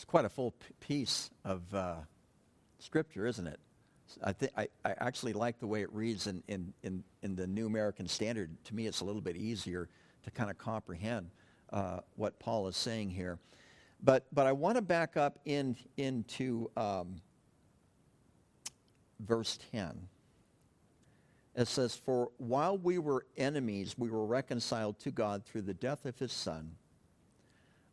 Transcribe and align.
It's 0.00 0.06
quite 0.06 0.24
a 0.24 0.30
full 0.30 0.52
p- 0.52 0.72
piece 0.80 1.28
of 1.44 1.74
uh, 1.74 1.96
scripture, 2.78 3.26
isn't 3.26 3.46
it? 3.46 3.60
I, 4.24 4.32
th- 4.32 4.50
I, 4.56 4.68
I 4.82 4.94
actually 4.96 5.34
like 5.34 5.60
the 5.60 5.66
way 5.66 5.82
it 5.82 5.92
reads 5.92 6.26
in, 6.26 6.42
in, 6.48 6.72
in, 6.82 7.04
in, 7.20 7.36
the 7.36 7.46
New 7.46 7.66
American 7.66 8.08
Standard. 8.08 8.48
To 8.64 8.74
me, 8.74 8.86
it's 8.86 9.02
a 9.02 9.04
little 9.04 9.20
bit 9.20 9.36
easier 9.36 9.90
to 10.22 10.30
kind 10.30 10.50
of 10.50 10.56
comprehend 10.56 11.28
uh, 11.70 11.98
what 12.16 12.38
Paul 12.38 12.66
is 12.68 12.78
saying 12.78 13.10
here. 13.10 13.38
But, 14.02 14.24
but 14.32 14.46
I 14.46 14.52
want 14.52 14.76
to 14.76 14.82
back 14.82 15.18
up 15.18 15.38
in, 15.44 15.76
into 15.98 16.70
um, 16.78 17.20
verse 19.18 19.58
10. 19.70 20.08
It 21.56 21.68
says, 21.68 21.94
For 21.94 22.30
while 22.38 22.78
we 22.78 22.96
were 22.96 23.26
enemies, 23.36 23.96
we 23.98 24.08
were 24.08 24.24
reconciled 24.24 24.98
to 25.00 25.10
God 25.10 25.44
through 25.44 25.62
the 25.62 25.74
death 25.74 26.06
of 26.06 26.18
his 26.18 26.32
Son. 26.32 26.76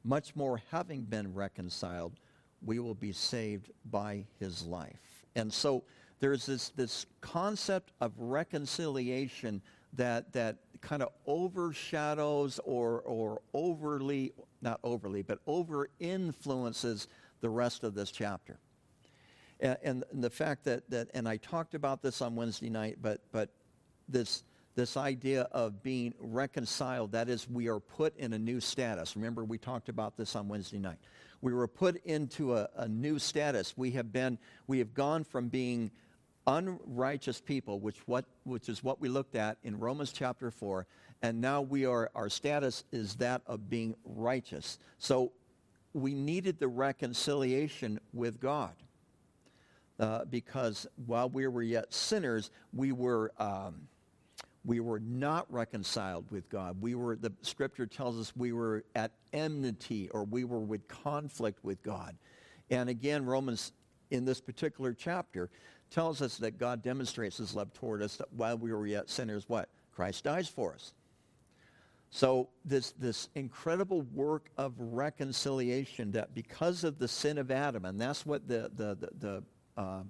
Much 0.07 0.37
more, 0.37 0.61
having 0.71 1.01
been 1.01 1.33
reconciled, 1.33 2.13
we 2.61 2.79
will 2.79 2.95
be 2.95 3.11
saved 3.11 3.69
by 3.91 4.23
his 4.39 4.63
life. 4.63 5.25
And 5.35 5.51
so 5.51 5.83
there's 6.21 6.45
this, 6.45 6.69
this 6.69 7.05
concept 7.19 7.91
of 7.99 8.13
reconciliation 8.17 9.61
that, 9.93 10.31
that 10.31 10.59
kind 10.79 11.03
of 11.03 11.09
overshadows 11.25 12.57
or, 12.63 13.01
or 13.01 13.41
overly, 13.53 14.31
not 14.61 14.79
overly, 14.81 15.23
but 15.23 15.39
over 15.45 15.89
influences 15.99 17.09
the 17.41 17.49
rest 17.49 17.83
of 17.83 17.93
this 17.93 18.09
chapter. 18.09 18.59
And, 19.59 19.77
and, 19.83 20.03
the 20.13 20.29
fact 20.29 20.63
that, 20.63 20.89
that, 20.89 21.09
and 21.15 21.27
I 21.27 21.35
talked 21.35 21.73
about 21.75 22.01
this 22.01 22.21
on 22.21 22.33
Wednesday 22.33 22.69
night, 22.69 22.99
but, 23.01 23.21
but 23.33 23.49
this, 24.07 24.43
this 24.77 24.95
idea 24.95 25.41
of 25.51 25.81
being 25.81 26.13
reconciled, 26.19 27.11
that 27.11 27.27
is, 27.27 27.49
we 27.49 27.67
are 27.67 27.79
put 27.79 28.15
in 28.15 28.31
a 28.31 28.37
new 28.37 28.61
status. 28.61 29.15
Remember, 29.15 29.43
we 29.43 29.57
talked 29.57 29.89
about 29.89 30.15
this 30.15 30.35
on 30.35 30.47
Wednesday 30.47 30.77
night. 30.77 30.99
We 31.41 31.51
were 31.51 31.67
put 31.67 31.97
into 32.05 32.55
a, 32.55 32.69
a 32.75 32.87
new 32.87 33.17
status. 33.17 33.75
We 33.75 33.91
have 33.91 34.13
been, 34.13 34.37
we 34.67 34.77
have 34.77 34.93
gone 34.93 35.23
from 35.23 35.49
being 35.49 35.89
unrighteous 36.45 37.41
people, 37.41 37.79
which, 37.79 37.97
what, 38.05 38.25
which 38.43 38.69
is 38.69 38.83
what 38.83 39.01
we 39.01 39.09
looked 39.09 39.35
at 39.35 39.57
in 39.63 39.79
Romans 39.79 40.11
chapter 40.11 40.51
4, 40.51 40.85
and 41.23 41.41
now 41.41 41.61
we 41.61 41.87
are, 41.87 42.11
our 42.13 42.29
status 42.29 42.83
is 42.91 43.15
that 43.15 43.41
of 43.47 43.71
being 43.71 43.95
righteous. 44.05 44.77
So 44.99 45.31
we 45.93 46.13
needed 46.13 46.59
the 46.59 46.67
reconciliation 46.67 47.99
with 48.13 48.39
God. 48.39 48.75
Uh, 49.99 50.25
because 50.25 50.85
while 51.07 51.27
we 51.27 51.47
were 51.47 51.63
yet 51.63 51.91
sinners, 51.91 52.51
we 52.71 52.91
were, 52.91 53.31
um, 53.39 53.87
we 54.67 54.81
were 54.81 54.99
not 54.99 55.51
reconciled 55.51 56.29
with 56.29 56.49
God. 56.49 56.81
We 56.81 56.93
were, 56.93 57.15
the 57.15 57.31
scripture 57.41 57.85
tells 57.87 58.19
us 58.19 58.33
we 58.35 58.51
were 58.51 58.83
at 58.95 59.13
enmity 59.31 60.09
or 60.09 60.25
we 60.25 60.43
were 60.43 60.59
with 60.59 60.85
conflict 60.89 61.63
with 61.63 61.81
God. 61.81 62.17
And 62.69 62.89
again, 62.89 63.25
Romans, 63.25 63.71
in 64.11 64.25
this 64.25 64.41
particular 64.41 64.93
chapter, 64.93 65.49
tells 65.89 66.21
us 66.21 66.37
that 66.39 66.59
God 66.59 66.83
demonstrates 66.83 67.37
his 67.37 67.55
love 67.55 67.73
toward 67.73 68.03
us 68.03 68.17
that 68.17 68.31
while 68.33 68.57
we 68.57 68.73
were 68.73 68.85
yet 68.85 69.09
sinners, 69.09 69.45
what? 69.47 69.69
Christ 69.95 70.25
dies 70.25 70.49
for 70.49 70.73
us. 70.73 70.93
So 72.09 72.49
this, 72.65 72.91
this 72.91 73.29
incredible 73.35 74.01
work 74.13 74.49
of 74.57 74.73
reconciliation 74.77 76.11
that 76.11 76.35
because 76.35 76.83
of 76.83 76.99
the 76.99 77.07
sin 77.07 77.37
of 77.37 77.51
Adam, 77.51 77.85
and 77.85 77.99
that's 77.99 78.25
what 78.25 78.49
the, 78.49 78.69
the, 78.75 78.95
the, 78.95 79.09
the, 79.17 79.81
uh, 79.81 80.01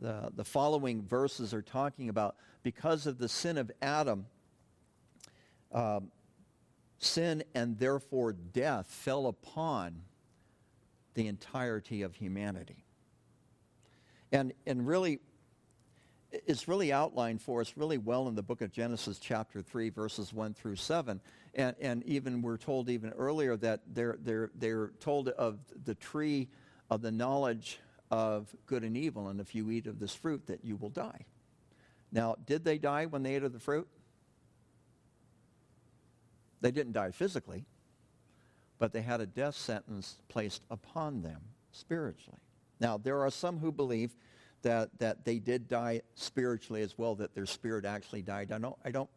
the, 0.00 0.30
the 0.34 0.44
following 0.44 1.02
verses 1.02 1.52
are 1.52 1.62
talking 1.62 2.08
about, 2.08 2.36
because 2.62 3.06
of 3.06 3.18
the 3.18 3.28
sin 3.28 3.58
of 3.58 3.70
Adam, 3.82 4.26
um, 5.72 6.10
sin 6.98 7.44
and 7.54 7.78
therefore 7.78 8.32
death 8.32 8.86
fell 8.86 9.26
upon 9.26 10.02
the 11.14 11.26
entirety 11.26 12.02
of 12.02 12.14
humanity. 12.14 12.84
And, 14.32 14.52
and 14.66 14.86
really, 14.86 15.18
it's 16.30 16.68
really 16.68 16.92
outlined 16.92 17.42
for 17.42 17.60
us 17.60 17.74
really 17.76 17.98
well 17.98 18.28
in 18.28 18.34
the 18.34 18.42
book 18.42 18.60
of 18.60 18.72
Genesis, 18.72 19.18
chapter 19.18 19.60
3, 19.60 19.90
verses 19.90 20.32
1 20.32 20.54
through 20.54 20.76
7. 20.76 21.20
And, 21.54 21.74
and 21.80 22.04
even 22.04 22.42
we're 22.42 22.56
told 22.56 22.88
even 22.88 23.10
earlier 23.10 23.56
that 23.56 23.80
they're, 23.92 24.16
they're, 24.22 24.50
they're 24.54 24.92
told 25.00 25.28
of 25.30 25.58
the 25.84 25.96
tree 25.96 26.48
of 26.88 27.02
the 27.02 27.10
knowledge 27.10 27.80
of 28.10 28.54
good 28.66 28.82
and 28.82 28.96
evil, 28.96 29.28
and 29.28 29.40
if 29.40 29.54
you 29.54 29.70
eat 29.70 29.86
of 29.86 29.98
this 29.98 30.14
fruit, 30.14 30.46
that 30.46 30.64
you 30.64 30.76
will 30.76 30.88
die. 30.88 31.26
Now, 32.12 32.36
did 32.44 32.64
they 32.64 32.78
die 32.78 33.06
when 33.06 33.22
they 33.22 33.36
ate 33.36 33.44
of 33.44 33.52
the 33.52 33.60
fruit? 33.60 33.88
They 36.60 36.70
didn't 36.70 36.92
die 36.92 37.12
physically, 37.12 37.64
but 38.78 38.92
they 38.92 39.02
had 39.02 39.20
a 39.20 39.26
death 39.26 39.54
sentence 39.54 40.18
placed 40.28 40.62
upon 40.70 41.22
them 41.22 41.40
spiritually. 41.72 42.40
Now, 42.80 42.98
there 42.98 43.20
are 43.20 43.30
some 43.30 43.58
who 43.58 43.70
believe 43.70 44.16
that, 44.62 44.98
that 44.98 45.24
they 45.24 45.38
did 45.38 45.68
die 45.68 46.02
spiritually 46.14 46.82
as 46.82 46.98
well, 46.98 47.14
that 47.16 47.34
their 47.34 47.46
spirit 47.46 47.84
actually 47.84 48.22
died. 48.22 48.52
I 48.52 48.58
don't, 48.58 48.76
I, 48.84 48.90
don't, 48.90 49.10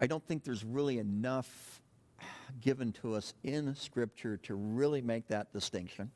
I 0.00 0.06
don't 0.06 0.26
think 0.26 0.44
there's 0.44 0.64
really 0.64 0.98
enough 0.98 1.80
given 2.60 2.92
to 2.92 3.14
us 3.14 3.34
in 3.42 3.74
Scripture 3.74 4.36
to 4.38 4.54
really 4.54 5.02
make 5.02 5.28
that 5.28 5.52
distinction. 5.52 6.10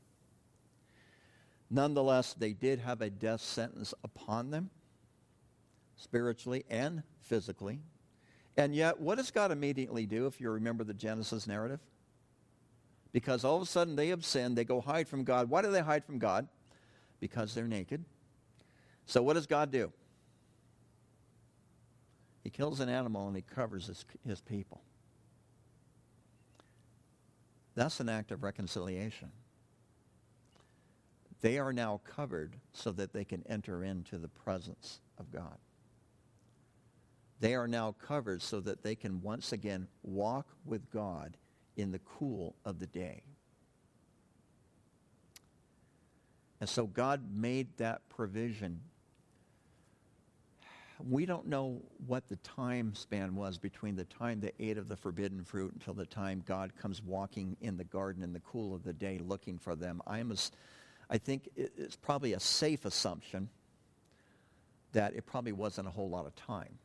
Nonetheless, 1.70 2.34
they 2.34 2.52
did 2.52 2.80
have 2.80 3.00
a 3.00 3.10
death 3.10 3.40
sentence 3.40 3.92
upon 4.02 4.50
them, 4.50 4.70
spiritually 5.96 6.64
and 6.70 7.02
physically. 7.20 7.80
And 8.56 8.74
yet, 8.74 9.00
what 9.00 9.18
does 9.18 9.30
God 9.30 9.52
immediately 9.52 10.06
do 10.06 10.26
if 10.26 10.40
you 10.40 10.50
remember 10.50 10.82
the 10.84 10.94
Genesis 10.94 11.46
narrative? 11.46 11.80
Because 13.12 13.44
all 13.44 13.56
of 13.56 13.62
a 13.62 13.66
sudden 13.66 13.96
they 13.96 14.08
have 14.08 14.24
sinned, 14.24 14.56
they 14.56 14.64
go 14.64 14.80
hide 14.80 15.08
from 15.08 15.24
God. 15.24 15.50
Why 15.50 15.62
do 15.62 15.70
they 15.70 15.80
hide 15.80 16.04
from 16.04 16.18
God? 16.18 16.48
because 17.20 17.54
they're 17.54 17.68
naked. 17.68 18.04
So 19.06 19.22
what 19.22 19.34
does 19.34 19.46
God 19.46 19.70
do? 19.70 19.92
He 22.44 22.50
kills 22.50 22.80
an 22.80 22.88
animal 22.88 23.26
and 23.26 23.36
he 23.36 23.42
covers 23.42 23.86
his, 23.86 24.04
his 24.26 24.40
people. 24.40 24.80
That's 27.74 28.00
an 28.00 28.08
act 28.08 28.32
of 28.32 28.42
reconciliation. 28.42 29.30
They 31.40 31.58
are 31.58 31.72
now 31.72 32.00
covered 32.04 32.56
so 32.72 32.90
that 32.92 33.12
they 33.12 33.24
can 33.24 33.44
enter 33.48 33.84
into 33.84 34.18
the 34.18 34.28
presence 34.28 35.00
of 35.18 35.30
God. 35.30 35.58
They 37.40 37.54
are 37.54 37.68
now 37.68 37.94
covered 38.04 38.42
so 38.42 38.60
that 38.60 38.82
they 38.82 38.96
can 38.96 39.22
once 39.22 39.52
again 39.52 39.86
walk 40.02 40.46
with 40.64 40.90
God 40.90 41.36
in 41.76 41.92
the 41.92 42.00
cool 42.00 42.56
of 42.64 42.80
the 42.80 42.86
day. 42.86 43.22
And 46.60 46.68
so 46.68 46.86
God 46.86 47.22
made 47.32 47.68
that 47.76 48.08
provision. 48.08 48.80
We 51.08 51.24
don't 51.26 51.46
know 51.46 51.80
what 52.08 52.26
the 52.26 52.36
time 52.36 52.92
span 52.96 53.36
was 53.36 53.58
between 53.58 53.94
the 53.94 54.04
time 54.04 54.40
they 54.40 54.50
ate 54.58 54.76
of 54.76 54.88
the 54.88 54.96
forbidden 54.96 55.44
fruit 55.44 55.72
until 55.72 55.94
the 55.94 56.06
time 56.06 56.42
God 56.44 56.72
comes 56.76 57.00
walking 57.00 57.56
in 57.60 57.76
the 57.76 57.84
garden 57.84 58.24
in 58.24 58.32
the 58.32 58.40
cool 58.40 58.74
of 58.74 58.82
the 58.82 58.92
day 58.92 59.18
looking 59.18 59.58
for 59.58 59.76
them. 59.76 60.02
I'm 60.04 60.32
I 61.10 61.18
think 61.18 61.48
it's 61.56 61.96
probably 61.96 62.34
a 62.34 62.40
safe 62.40 62.84
assumption 62.84 63.48
that 64.92 65.14
it 65.14 65.26
probably 65.26 65.52
wasn't 65.52 65.88
a 65.88 65.90
whole 65.90 66.08
lot 66.08 66.26
of 66.26 66.34
time. 66.36 66.78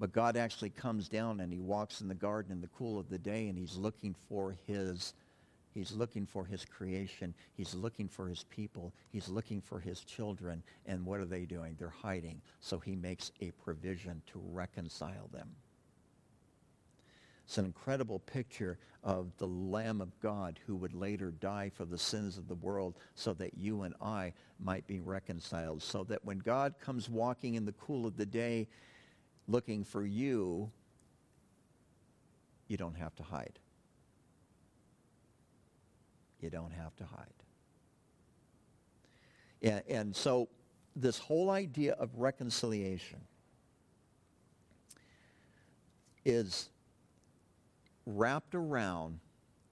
But 0.00 0.12
God 0.12 0.36
actually 0.36 0.70
comes 0.70 1.08
down 1.08 1.40
and 1.40 1.52
he 1.52 1.58
walks 1.58 2.00
in 2.00 2.08
the 2.08 2.14
garden 2.14 2.52
in 2.52 2.60
the 2.60 2.68
cool 2.68 2.98
of 2.98 3.08
the 3.08 3.18
day 3.18 3.48
and 3.48 3.58
he's 3.58 3.76
looking 3.76 4.14
for 4.28 4.56
his 4.66 5.14
He's 5.74 5.92
looking 5.92 6.26
for 6.26 6.44
his 6.44 6.64
creation. 6.64 7.34
He's 7.56 7.72
looking 7.72 8.08
for 8.08 8.28
his 8.28 8.44
people. 8.44 8.92
He's 9.12 9.28
looking 9.28 9.60
for 9.60 9.78
his 9.78 10.00
children. 10.00 10.62
And 10.86 11.04
what 11.06 11.20
are 11.20 11.24
they 11.24 11.44
doing? 11.44 11.76
They're 11.78 11.88
hiding. 11.88 12.40
So 12.60 12.80
he 12.80 12.96
makes 12.96 13.30
a 13.40 13.52
provision 13.62 14.20
to 14.32 14.40
reconcile 14.52 15.28
them. 15.32 15.48
It's 17.48 17.58
an 17.58 17.64
incredible 17.64 18.20
picture 18.20 18.78
of 19.02 19.32
the 19.38 19.48
Lamb 19.48 20.00
of 20.00 20.18
God 20.20 20.60
who 20.66 20.76
would 20.76 20.92
later 20.92 21.32
die 21.32 21.70
for 21.74 21.84
the 21.84 21.98
sins 21.98 22.38
of 22.38 22.46
the 22.46 22.54
world 22.54 22.94
so 23.16 23.32
that 23.34 23.56
you 23.56 23.82
and 23.82 23.94
I 24.00 24.34
might 24.60 24.86
be 24.86 25.00
reconciled. 25.00 25.82
So 25.82 26.04
that 26.04 26.24
when 26.24 26.38
God 26.38 26.74
comes 26.78 27.08
walking 27.08 27.54
in 27.54 27.64
the 27.64 27.72
cool 27.72 28.06
of 28.06 28.16
the 28.16 28.26
day 28.26 28.68
looking 29.48 29.82
for 29.82 30.04
you, 30.04 30.70
you 32.68 32.76
don't 32.76 32.96
have 32.96 33.16
to 33.16 33.22
hide 33.22 33.58
you 36.40 36.50
don't 36.50 36.72
have 36.72 36.94
to 36.96 37.04
hide. 37.04 37.26
And, 39.62 39.82
and 39.88 40.16
so 40.16 40.48
this 40.94 41.18
whole 41.18 41.50
idea 41.50 41.92
of 41.94 42.10
reconciliation 42.16 43.20
is 46.24 46.70
wrapped 48.08 48.54
around, 48.54 49.20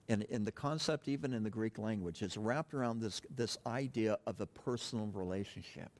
and, 0.08 0.22
in 0.24 0.44
the 0.44 0.52
concept 0.52 1.08
even 1.08 1.32
in 1.32 1.42
the 1.42 1.50
Greek 1.50 1.78
language, 1.78 2.20
is 2.22 2.36
wrapped 2.36 2.74
around 2.74 3.00
this, 3.00 3.22
this 3.34 3.56
idea 3.66 4.18
of 4.26 4.40
a 4.40 4.46
personal 4.46 5.06
relationship. 5.06 5.90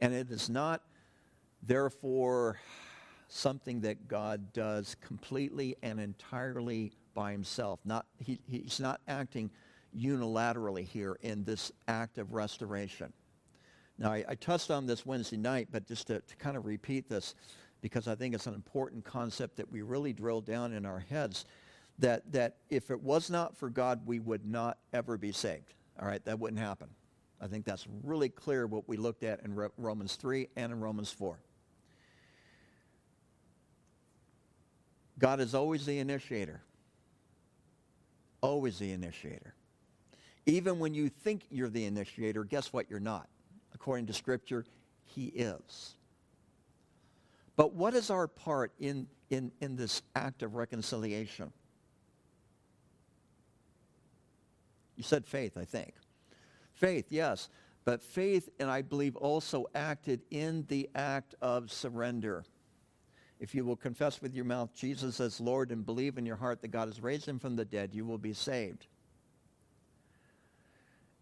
And 0.00 0.12
it 0.12 0.30
is 0.30 0.50
not, 0.50 0.82
therefore, 1.62 2.58
something 3.28 3.80
that 3.82 4.08
God 4.08 4.52
does 4.52 4.96
completely 5.00 5.76
and 5.82 6.00
entirely 6.00 6.92
by 7.14 7.30
himself. 7.30 7.78
Not, 7.84 8.06
he, 8.18 8.40
he's 8.50 8.80
not 8.80 9.00
acting 9.06 9.50
unilaterally 9.96 10.84
here 10.84 11.16
in 11.22 11.44
this 11.44 11.70
act 11.86 12.18
of 12.18 12.34
restoration. 12.34 13.12
Now, 13.96 14.10
I, 14.10 14.24
I 14.28 14.34
touched 14.34 14.72
on 14.72 14.86
this 14.86 15.06
Wednesday 15.06 15.36
night, 15.36 15.68
but 15.70 15.86
just 15.86 16.08
to, 16.08 16.18
to 16.18 16.36
kind 16.36 16.56
of 16.56 16.66
repeat 16.66 17.08
this, 17.08 17.36
because 17.84 18.08
I 18.08 18.14
think 18.14 18.34
it's 18.34 18.46
an 18.46 18.54
important 18.54 19.04
concept 19.04 19.58
that 19.58 19.70
we 19.70 19.82
really 19.82 20.14
drill 20.14 20.40
down 20.40 20.72
in 20.72 20.86
our 20.86 21.00
heads, 21.00 21.44
that, 21.98 22.32
that 22.32 22.56
if 22.70 22.90
it 22.90 22.98
was 23.02 23.28
not 23.28 23.58
for 23.58 23.68
God, 23.68 24.06
we 24.06 24.20
would 24.20 24.46
not 24.46 24.78
ever 24.94 25.18
be 25.18 25.32
saved. 25.32 25.74
All 26.00 26.08
right, 26.08 26.24
that 26.24 26.38
wouldn't 26.38 26.62
happen. 26.62 26.88
I 27.42 27.46
think 27.46 27.66
that's 27.66 27.86
really 28.02 28.30
clear 28.30 28.66
what 28.66 28.88
we 28.88 28.96
looked 28.96 29.22
at 29.22 29.44
in 29.44 29.54
Romans 29.76 30.14
3 30.16 30.48
and 30.56 30.72
in 30.72 30.80
Romans 30.80 31.10
4. 31.10 31.38
God 35.18 35.40
is 35.40 35.54
always 35.54 35.84
the 35.84 35.98
initiator. 35.98 36.62
Always 38.40 38.78
the 38.78 38.92
initiator. 38.92 39.54
Even 40.46 40.78
when 40.78 40.94
you 40.94 41.10
think 41.10 41.42
you're 41.50 41.68
the 41.68 41.84
initiator, 41.84 42.44
guess 42.44 42.72
what? 42.72 42.88
You're 42.88 42.98
not. 42.98 43.28
According 43.74 44.06
to 44.06 44.14
Scripture, 44.14 44.64
he 45.04 45.26
is. 45.26 45.96
But 47.56 47.74
what 47.74 47.94
is 47.94 48.10
our 48.10 48.26
part 48.26 48.72
in, 48.78 49.06
in, 49.30 49.52
in 49.60 49.76
this 49.76 50.02
act 50.14 50.42
of 50.42 50.54
reconciliation? 50.54 51.52
You 54.96 55.02
said 55.02 55.26
faith, 55.26 55.56
I 55.56 55.64
think. 55.64 55.94
Faith, 56.72 57.06
yes. 57.10 57.48
But 57.84 58.02
faith, 58.02 58.48
and 58.58 58.70
I 58.70 58.82
believe 58.82 59.16
also 59.16 59.66
acted 59.74 60.22
in 60.30 60.64
the 60.68 60.88
act 60.94 61.34
of 61.42 61.70
surrender. 61.70 62.44
If 63.40 63.54
you 63.54 63.64
will 63.64 63.76
confess 63.76 64.22
with 64.22 64.34
your 64.34 64.44
mouth 64.44 64.74
Jesus 64.74 65.20
as 65.20 65.40
Lord 65.40 65.70
and 65.70 65.84
believe 65.84 66.16
in 66.16 66.24
your 66.24 66.36
heart 66.36 66.62
that 66.62 66.68
God 66.68 66.88
has 66.88 67.02
raised 67.02 67.26
him 67.26 67.38
from 67.38 67.56
the 67.56 67.64
dead, 67.64 67.94
you 67.94 68.04
will 68.04 68.18
be 68.18 68.32
saved. 68.32 68.86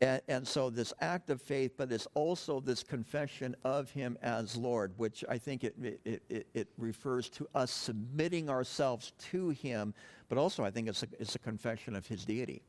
And, 0.03 0.21
and, 0.27 0.49
so 0.49 0.69
this 0.69 0.93
act 1.01 1.31
of 1.31 1.41
faith, 1.41 1.75
but 1.77 1.93
it's 1.93 2.09
also 2.15 2.59
this 2.59 2.83
confession 2.83 3.55
of 3.63 3.89
him 3.89 4.19
as 4.21 4.57
Lord, 4.57 4.93
which 4.97 5.25
I 5.29 5.39
think 5.39 5.63
it, 5.63 5.77
it, 5.81 6.23
it, 6.29 6.47
it, 6.55 6.69
refers 6.77 7.29
to 7.31 7.47
us 7.55 7.71
submitting 7.71 8.51
ourselves 8.51 9.13
to 9.31 9.51
him, 9.51 9.95
but 10.29 10.39
also 10.39 10.65
I 10.65 10.73
think 10.73 10.89
it's 10.89 11.05
a, 11.05 11.07
it's 11.21 11.37
a 11.37 11.39
confession 11.39 11.95
of 11.95 12.05
his 12.05 12.25
deity. 12.25 12.63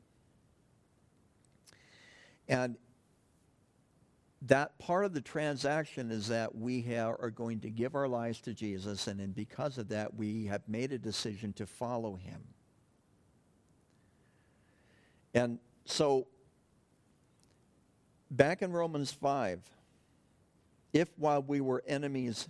And 2.48 2.78
that 4.44 4.78
part 4.78 5.04
of 5.04 5.14
the 5.16 5.22
transaction 5.22 6.12
is 6.12 6.28
that 6.28 6.54
we 6.54 6.82
have, 6.84 7.16
are 7.20 7.32
going 7.32 7.62
to 7.62 7.72
give 7.72 7.96
our 7.96 8.08
lives 8.08 8.42
to 8.42 8.54
Jesus, 8.54 9.08
and 9.08 9.20
then 9.20 9.32
because 9.32 9.80
of 9.80 9.90
that, 9.90 10.14
we 10.14 10.46
have 10.46 10.62
made 10.68 10.92
a 10.92 11.00
decision 11.00 11.52
to 11.54 11.66
follow 11.66 12.16
him. 12.16 12.44
And 15.34 15.58
so, 15.86 16.28
back 18.36 18.62
in 18.62 18.72
Romans 18.72 19.12
5, 19.12 19.62
if 20.92 21.08
while 21.18 21.42
we 21.42 21.62
were 21.62 21.84
enemies, 21.88 22.48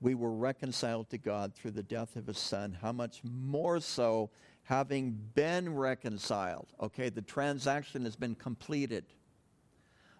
we 0.00 0.14
were 0.14 0.32
reconciled 0.32 1.10
to 1.10 1.18
God 1.18 1.54
through 1.54 1.70
the 1.72 1.82
death 1.82 2.16
of 2.16 2.26
his 2.26 2.38
son, 2.38 2.76
how 2.80 2.92
much 2.92 3.20
more 3.24 3.80
so 3.80 4.30
having 4.64 5.18
been 5.34 5.74
reconciled? 5.74 6.66
Okay, 6.80 7.08
the 7.08 7.22
transaction 7.22 8.04
has 8.04 8.16
been 8.16 8.34
completed 8.34 9.04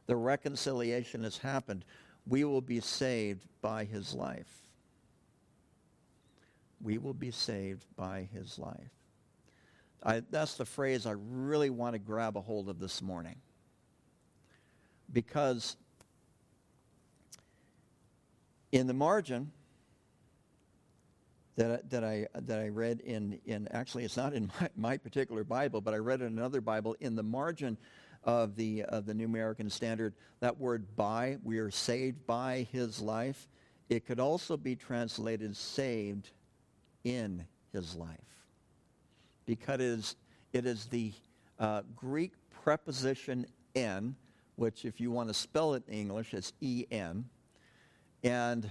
the 0.07 0.17
reconciliation 0.17 1.25
has 1.25 1.39
happened, 1.39 1.85
we 2.27 2.45
will 2.45 2.61
be 2.61 2.81
saved 2.81 3.47
by 3.61 3.85
his 3.85 4.15
life. 4.15 4.69
We 6.81 6.99
will 6.99 7.15
be 7.15 7.31
saved 7.31 7.87
by 7.97 8.29
his 8.33 8.59
life. 8.59 8.91
I, 10.03 10.23
that's 10.31 10.57
the 10.57 10.65
phrase 10.65 11.07
I 11.07 11.15
really 11.17 11.71
want 11.71 11.95
to 11.95 12.01
grab 12.01 12.37
a 12.37 12.41
hold 12.41 12.69
of 12.69 12.81
this 12.81 13.01
morning. 13.01 13.37
Because 15.13 15.77
in 18.71 18.87
the 18.87 18.95
margin 18.95 19.53
that, 21.57 21.91
that, 21.91 22.03
I, 22.03 22.27
that 22.35 22.59
I 22.59 22.69
read 22.69 23.01
in, 23.01 23.39
in, 23.45 23.69
actually 23.71 24.05
it's 24.05 24.17
not 24.17 24.33
in 24.33 24.51
my, 24.61 24.69
my 24.77 24.97
particular 24.97 25.45
Bible, 25.45 25.81
but 25.81 25.95
I 25.95 25.99
read 25.99 26.21
in 26.21 26.27
another 26.27 26.61
Bible, 26.61 26.97
in 27.01 27.15
the 27.15 27.23
margin 27.23 27.77
of 28.25 28.57
the, 28.57 28.85
of 28.85 29.07
the 29.07 29.15
New 29.15 29.27
American 29.27 29.69
Standard, 29.69 30.15
that 30.41 30.59
word 30.59 30.97
by, 30.97 31.39
we 31.43 31.59
are 31.59 31.71
saved 31.71 32.27
by 32.27 32.67
his 32.73 33.01
life, 33.01 33.49
it 33.89 34.07
could 34.07 34.21
also 34.21 34.57
be 34.57 34.77
translated 34.77 35.57
saved 35.57 36.31
in 37.05 37.45
his 37.73 37.95
life. 37.95 38.17
Because 39.45 39.75
it 39.75 39.81
is, 39.81 40.17
it 40.53 40.67
is 40.67 40.87
the 40.87 41.13
uh, 41.59 41.83
Greek 41.97 42.33
preposition 42.63 43.45
en, 43.75 44.15
which 44.57 44.85
if 44.85 45.01
you 45.01 45.11
want 45.11 45.29
to 45.29 45.35
spell 45.35 45.75
it 45.75 45.83
in 45.89 45.95
English, 45.95 46.35
it's 46.35 46.53
en. 46.63 47.25
And 48.23 48.71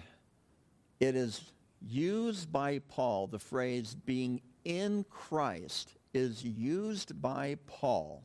it 0.99 1.15
is 1.15 1.41
used 1.81 2.51
by 2.51 2.79
Paul, 2.87 3.27
the 3.27 3.39
phrase 3.39 3.95
being 4.05 4.41
in 4.63 5.05
Christ 5.09 5.95
is 6.13 6.43
used 6.43 7.21
by 7.21 7.57
Paul 7.65 8.23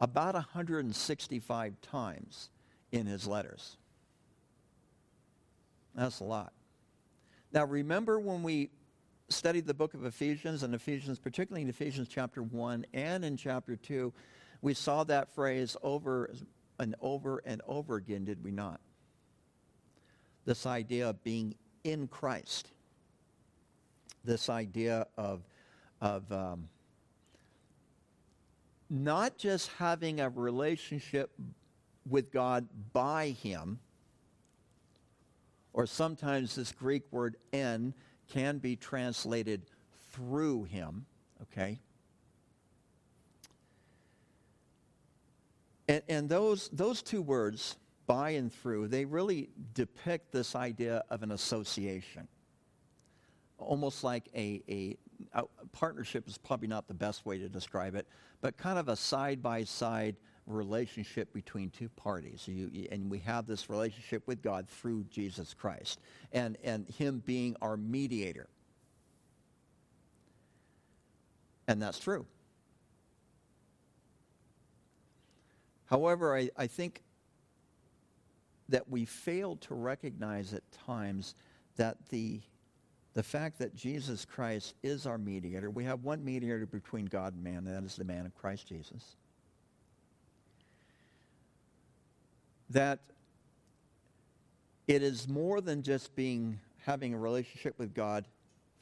about 0.00 0.34
165 0.34 1.80
times 1.80 2.50
in 2.90 3.06
his 3.06 3.26
letters. 3.26 3.76
That's 5.94 6.20
a 6.20 6.24
lot. 6.24 6.52
Now, 7.52 7.64
remember 7.64 8.18
when 8.18 8.42
we 8.42 8.70
studied 9.28 9.66
the 9.66 9.74
book 9.74 9.94
of 9.94 10.04
Ephesians, 10.04 10.62
and 10.62 10.74
Ephesians, 10.74 11.18
particularly 11.18 11.62
in 11.62 11.68
Ephesians 11.68 12.08
chapter 12.08 12.42
1 12.42 12.86
and 12.92 13.24
in 13.24 13.36
chapter 13.36 13.76
2, 13.76 14.12
we 14.62 14.74
saw 14.74 15.02
that 15.04 15.34
phrase 15.34 15.76
over 15.82 16.30
and 16.78 16.94
over 17.00 17.42
and 17.44 17.60
over 17.66 17.96
again, 17.96 18.24
did 18.24 18.42
we 18.42 18.52
not? 18.52 18.80
This 20.44 20.66
idea 20.66 21.10
of 21.10 21.22
being 21.22 21.56
in 21.84 22.06
Christ. 22.06 22.68
This 24.24 24.48
idea 24.48 25.06
of, 25.18 25.42
of 26.00 26.30
um, 26.30 26.68
not 28.88 29.36
just 29.36 29.68
having 29.78 30.20
a 30.20 30.28
relationship 30.28 31.30
with 32.08 32.32
God 32.32 32.68
by 32.92 33.30
him, 33.30 33.80
or 35.72 35.86
sometimes 35.86 36.54
this 36.54 36.70
Greek 36.70 37.02
word 37.10 37.36
en 37.52 37.94
can 38.28 38.58
be 38.58 38.76
translated 38.76 39.62
through 40.12 40.64
him, 40.64 41.06
okay? 41.42 41.80
And, 45.92 46.02
and 46.08 46.28
those, 46.28 46.70
those 46.72 47.02
two 47.02 47.20
words, 47.20 47.76
by 48.06 48.30
and 48.30 48.50
through, 48.50 48.88
they 48.88 49.04
really 49.04 49.50
depict 49.74 50.32
this 50.32 50.56
idea 50.56 51.04
of 51.10 51.22
an 51.22 51.32
association. 51.32 52.28
Almost 53.58 54.02
like 54.02 54.24
a, 54.34 54.62
a, 54.70 54.96
a 55.34 55.44
partnership 55.72 56.26
is 56.26 56.38
probably 56.38 56.68
not 56.68 56.88
the 56.88 56.94
best 56.94 57.26
way 57.26 57.36
to 57.36 57.48
describe 57.48 57.94
it, 57.94 58.06
but 58.40 58.56
kind 58.56 58.78
of 58.78 58.88
a 58.88 58.96
side-by-side 58.96 60.16
relationship 60.46 61.30
between 61.34 61.68
two 61.68 61.90
parties. 61.90 62.48
You, 62.48 62.70
and 62.90 63.10
we 63.10 63.18
have 63.18 63.46
this 63.46 63.68
relationship 63.68 64.26
with 64.26 64.40
God 64.40 64.68
through 64.70 65.04
Jesus 65.10 65.52
Christ 65.52 66.00
and, 66.32 66.56
and 66.64 66.88
him 66.88 67.22
being 67.26 67.54
our 67.60 67.76
mediator. 67.76 68.48
And 71.68 71.82
that's 71.82 71.98
true. 71.98 72.24
However, 75.92 76.34
I, 76.34 76.48
I 76.56 76.68
think 76.68 77.02
that 78.70 78.88
we 78.88 79.04
fail 79.04 79.56
to 79.56 79.74
recognize 79.74 80.54
at 80.54 80.62
times 80.86 81.34
that 81.76 81.98
the 82.08 82.40
the 83.12 83.22
fact 83.22 83.58
that 83.58 83.74
Jesus 83.74 84.24
Christ 84.24 84.72
is 84.82 85.04
our 85.04 85.18
mediator. 85.18 85.68
We 85.68 85.84
have 85.84 86.02
one 86.02 86.24
mediator 86.24 86.64
between 86.64 87.04
God 87.04 87.34
and 87.34 87.44
man, 87.44 87.58
and 87.58 87.66
that 87.66 87.84
is 87.84 87.94
the 87.96 88.04
man 88.04 88.24
of 88.24 88.34
Christ 88.34 88.66
Jesus. 88.66 89.16
That 92.70 93.00
it 94.88 95.02
is 95.02 95.28
more 95.28 95.60
than 95.60 95.82
just 95.82 96.16
being 96.16 96.58
having 96.86 97.12
a 97.12 97.18
relationship 97.18 97.78
with 97.78 97.92
God 97.92 98.26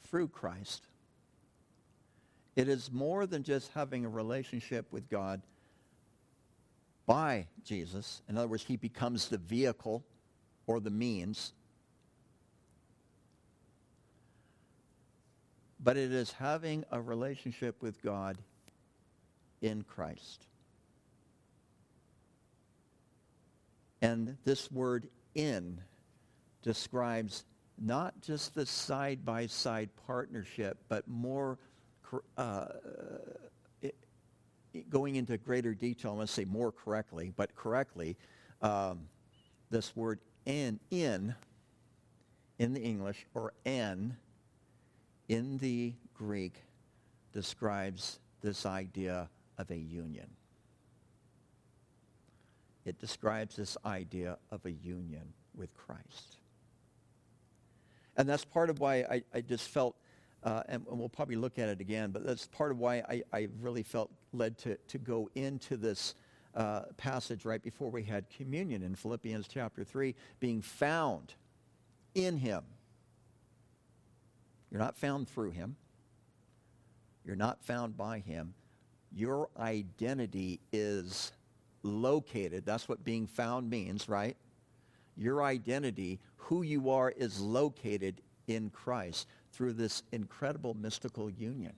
through 0.05 0.29
Christ. 0.29 0.87
It 2.55 2.69
is 2.69 2.89
more 2.89 3.25
than 3.25 3.43
just 3.43 3.69
having 3.73 4.05
a 4.05 4.09
relationship 4.09 4.85
with 4.93 5.09
God 5.09 5.41
by 7.11 7.47
Jesus. 7.63 8.21
In 8.29 8.37
other 8.37 8.47
words, 8.47 8.63
he 8.63 8.77
becomes 8.77 9.27
the 9.27 9.37
vehicle 9.37 10.03
or 10.67 10.79
the 10.79 10.89
means 10.89 11.53
but 15.83 15.97
it 15.97 16.11
is 16.11 16.31
having 16.33 16.83
a 16.91 17.01
relationship 17.01 17.81
with 17.81 18.01
God 18.01 18.37
in 19.61 19.83
Christ. 19.83 20.45
And 24.01 24.37
this 24.45 24.71
word 24.71 25.07
in 25.35 25.79
describes 26.61 27.45
not 27.79 28.19
just 28.21 28.53
the 28.53 28.65
side 28.65 29.25
by 29.25 29.47
side 29.47 29.89
partnership, 30.05 30.77
but 30.87 31.07
more 31.07 31.57
uh, 32.37 32.65
going 34.89 35.15
into 35.15 35.37
greater 35.37 35.73
detail, 35.73 36.11
I'm 36.11 36.17
going 36.17 36.27
to 36.27 36.33
say 36.33 36.45
more 36.45 36.71
correctly, 36.71 37.33
but 37.35 37.55
correctly, 37.55 38.17
um, 38.61 39.07
this 39.69 39.95
word 39.95 40.19
in, 40.45 40.79
in, 40.89 41.35
in 42.59 42.73
the 42.73 42.81
English, 42.81 43.25
or 43.33 43.53
en, 43.65 44.17
in 45.27 45.57
the 45.57 45.93
Greek, 46.13 46.63
describes 47.33 48.19
this 48.41 48.65
idea 48.65 49.29
of 49.57 49.69
a 49.71 49.77
union. 49.77 50.29
It 52.85 52.99
describes 52.99 53.55
this 53.55 53.77
idea 53.85 54.37
of 54.51 54.65
a 54.65 54.71
union 54.71 55.33
with 55.55 55.73
Christ. 55.75 56.37
And 58.17 58.27
that's 58.27 58.43
part 58.43 58.69
of 58.69 58.79
why 58.79 59.05
I, 59.09 59.23
I 59.33 59.41
just 59.41 59.69
felt, 59.69 59.95
uh, 60.43 60.63
and, 60.67 60.85
and, 60.89 60.99
we'll 60.99 61.09
probably 61.09 61.35
look 61.35 61.59
at 61.59 61.69
it 61.69 61.79
again, 61.79 62.11
but 62.11 62.25
that's 62.25 62.47
part 62.47 62.71
of 62.71 62.79
why 62.79 63.03
I, 63.07 63.23
I 63.31 63.47
really 63.61 63.83
felt 63.83 64.11
led 64.33 64.57
to, 64.59 64.77
to 64.87 64.97
go 64.97 65.29
into 65.35 65.77
this 65.77 66.15
uh, 66.55 66.81
passage 66.97 67.45
right 67.45 67.61
before 67.61 67.89
we 67.89 68.03
had 68.03 68.29
communion 68.29 68.83
in 68.83 68.95
Philippians 68.95 69.47
chapter 69.47 69.83
3, 69.83 70.15
being 70.39 70.61
found 70.61 71.33
in 72.13 72.37
him. 72.37 72.63
You're 74.69 74.81
not 74.81 74.97
found 74.97 75.27
through 75.27 75.51
him. 75.51 75.75
You're 77.25 77.35
not 77.35 77.63
found 77.63 77.97
by 77.97 78.19
him. 78.19 78.53
Your 79.13 79.49
identity 79.59 80.59
is 80.71 81.31
located. 81.83 82.65
That's 82.65 82.87
what 82.87 83.03
being 83.03 83.27
found 83.27 83.69
means, 83.69 84.07
right? 84.07 84.37
Your 85.17 85.43
identity, 85.43 86.19
who 86.37 86.61
you 86.61 86.89
are, 86.89 87.11
is 87.11 87.39
located 87.39 88.21
in 88.47 88.69
Christ 88.69 89.27
through 89.51 89.73
this 89.73 90.03
incredible 90.11 90.73
mystical 90.73 91.29
union, 91.29 91.73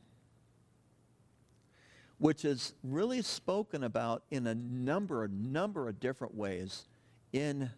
which 2.23 2.45
is 2.45 2.73
really 2.83 3.21
spoken 3.21 3.83
about 3.83 4.23
in 4.31 4.47
a 4.47 4.55
number, 4.55 5.25
a 5.25 5.27
number 5.27 5.89
of 5.89 5.99
different 5.99 6.33
ways 6.33 6.87
in 7.33 7.69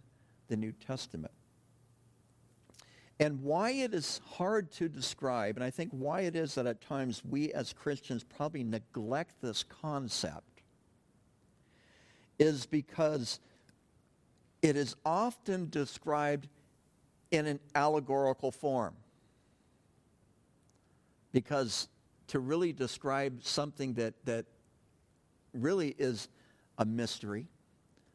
the 0.50 0.56
New 0.56 0.72
Testament. 0.72 1.34
And 3.20 3.42
why 3.42 3.72
it 3.72 3.92
is 3.96 4.22
hard 4.24 4.72
to 4.74 4.88
describe, 4.88 5.56
and 5.56 5.64
I 5.64 5.72
think 5.72 5.90
why 5.90 6.22
it 6.22 6.36
is 6.36 6.54
that 6.54 6.68
at 6.68 6.80
times 6.80 7.24
we 7.28 7.54
as 7.54 7.74
Christians 7.74 8.24
probably 8.24 8.64
neglect 8.64 9.42
this 9.42 9.64
concept, 9.64 10.62
is 12.38 12.68
because 12.68 13.40
it 14.62 14.76
is 14.76 14.96
often 15.04 15.72
described 15.72 16.48
in 17.32 17.48
an 17.48 17.60
allegorical 17.74 18.52
form. 18.52 18.94
Because 21.32 21.88
to 22.28 22.40
really 22.40 22.74
describe 22.74 23.44
something 23.44 23.94
that, 23.96 24.14
that 24.26 24.46
really 25.54 25.96
is 25.98 26.28
a 26.78 26.86
mystery, 26.86 27.48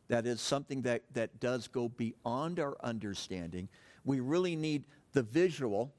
that 0.09 0.27
is 0.27 0.41
something 0.41 0.83
that, 0.83 1.03
that 1.15 1.41
does 1.41 1.69
go 1.69 1.89
beyond 1.89 2.59
our 2.59 2.77
understanding, 2.83 3.69
we 4.05 4.21
really 4.21 4.57
need 4.57 4.85
the 5.13 5.23
visual, 5.23 5.93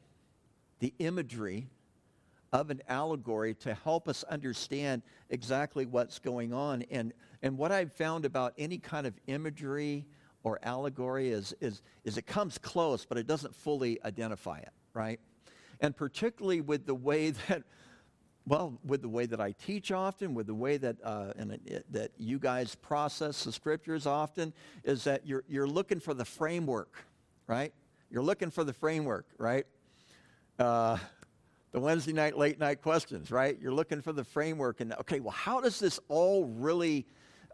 the 0.79 0.93
imagery 0.99 1.67
of 2.53 2.69
an 2.69 2.81
allegory 2.89 3.53
to 3.53 3.73
help 3.73 4.07
us 4.07 4.23
understand 4.23 5.01
exactly 5.29 5.85
what's 5.85 6.19
going 6.19 6.53
on. 6.53 6.83
And, 6.91 7.13
and 7.41 7.57
what 7.57 7.71
I've 7.71 7.93
found 7.93 8.25
about 8.25 8.53
any 8.57 8.77
kind 8.77 9.07
of 9.07 9.13
imagery 9.27 10.05
or 10.43 10.59
allegory 10.63 11.29
is, 11.29 11.53
is, 11.61 11.81
is 12.03 12.17
it 12.17 12.25
comes 12.25 12.57
close, 12.57 13.05
but 13.05 13.17
it 13.17 13.27
doesn't 13.27 13.55
fully 13.55 14.03
identify 14.03 14.57
it, 14.57 14.71
right? 14.93 15.19
And 15.79 15.95
particularly 15.95 16.61
with 16.61 16.85
the 16.85 16.95
way 16.95 17.29
that, 17.47 17.63
well, 18.47 18.79
with 18.83 19.01
the 19.01 19.09
way 19.09 19.25
that 19.27 19.39
I 19.39 19.51
teach 19.51 19.91
often, 19.91 20.33
with 20.33 20.47
the 20.47 20.55
way 20.55 20.77
that, 20.77 20.97
uh, 21.03 21.33
and 21.37 21.51
it, 21.65 21.85
that 21.91 22.11
you 22.17 22.39
guys 22.39 22.75
process 22.75 23.43
the 23.43 23.51
scriptures 23.51 24.05
often, 24.05 24.53
is 24.83 25.03
that 25.03 25.25
you're, 25.27 25.43
you're 25.47 25.67
looking 25.67 25.99
for 25.99 26.13
the 26.13 26.25
framework, 26.25 27.05
right? 27.47 27.73
You're 28.09 28.23
looking 28.23 28.49
for 28.49 28.63
the 28.63 28.73
framework, 28.73 29.25
right? 29.37 29.65
Uh, 30.57 30.97
the 31.71 31.79
Wednesday 31.79 32.13
night 32.13 32.37
late 32.37 32.59
night 32.59 32.81
questions, 32.81 33.31
right? 33.31 33.57
You're 33.61 33.73
looking 33.73 34.01
for 34.01 34.11
the 34.11 34.23
framework 34.23 34.81
and 34.81 34.93
okay, 34.93 35.19
well, 35.19 35.31
how 35.31 35.61
does 35.61 35.79
this 35.79 35.99
all 36.09 36.45
really 36.45 37.05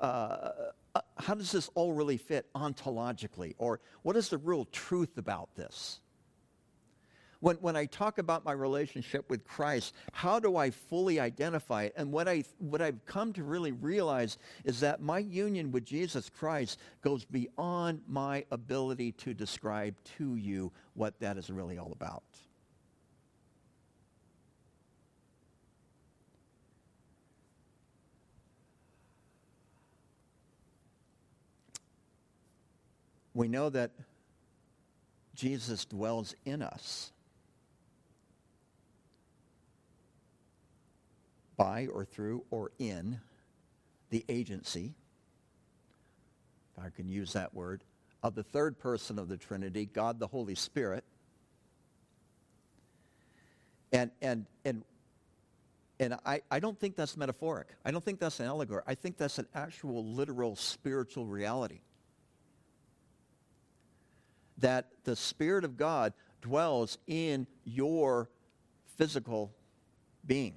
uh, 0.01 0.51
uh, 0.95 1.01
how 1.17 1.35
does 1.35 1.51
this 1.51 1.69
all 1.75 1.93
really 1.93 2.17
fit 2.17 2.51
ontologically? 2.55 3.53
Or 3.59 3.79
what 4.01 4.15
is 4.15 4.29
the 4.29 4.37
real 4.37 4.65
truth 4.65 5.17
about 5.17 5.53
this? 5.55 5.99
When, 7.39 7.55
when 7.57 7.75
I 7.75 7.85
talk 7.85 8.17
about 8.17 8.43
my 8.43 8.51
relationship 8.51 9.29
with 9.29 9.45
Christ, 9.45 9.93
how 10.11 10.39
do 10.39 10.57
I 10.57 10.71
fully 10.71 11.19
identify 11.19 11.83
it? 11.83 11.93
And 11.95 12.11
what, 12.11 12.27
I, 12.27 12.43
what 12.57 12.81
I've 12.81 13.05
come 13.05 13.33
to 13.33 13.43
really 13.43 13.71
realize 13.71 14.37
is 14.63 14.79
that 14.79 15.01
my 15.01 15.19
union 15.19 15.71
with 15.71 15.85
Jesus 15.85 16.29
Christ 16.29 16.79
goes 17.01 17.25
beyond 17.25 18.01
my 18.07 18.45
ability 18.51 19.11
to 19.13 19.33
describe 19.33 19.95
to 20.17 20.35
you 20.35 20.71
what 20.95 21.19
that 21.19 21.37
is 21.37 21.49
really 21.49 21.77
all 21.77 21.91
about. 21.91 22.23
we 33.37 33.47
know 33.47 33.69
that 33.69 33.91
Jesus 35.35 35.85
dwells 35.85 36.33
in 36.43 36.63
us 36.63 37.11
by 41.57 41.87
or 41.87 42.05
through 42.05 42.43
or 42.51 42.71
in 42.79 43.19
the 44.09 44.23
agency, 44.29 44.93
if 46.77 46.83
I 46.83 46.89
can 46.89 47.09
use 47.09 47.33
that 47.33 47.53
word, 47.53 47.83
of 48.23 48.35
the 48.35 48.43
third 48.43 48.79
person 48.79 49.19
of 49.19 49.27
the 49.27 49.37
Trinity, 49.37 49.85
God 49.85 50.19
the 50.19 50.27
Holy 50.27 50.55
Spirit. 50.55 51.03
And, 53.91 54.11
and, 54.21 54.45
and, 54.65 54.83
and 55.99 56.17
I, 56.25 56.41
I 56.51 56.59
don't 56.59 56.79
think 56.79 56.95
that's 56.95 57.17
metaphoric. 57.17 57.67
I 57.85 57.91
don't 57.91 58.03
think 58.03 58.19
that's 58.19 58.39
an 58.39 58.45
allegory. 58.45 58.83
I 58.85 58.95
think 58.95 59.17
that's 59.17 59.39
an 59.39 59.47
actual 59.55 60.05
literal 60.05 60.55
spiritual 60.55 61.25
reality 61.25 61.79
that 64.59 64.87
the 65.03 65.15
Spirit 65.15 65.63
of 65.63 65.77
God 65.77 66.13
dwells 66.41 66.97
in 67.07 67.47
your 67.63 68.29
physical 68.97 69.53
being. 70.25 70.55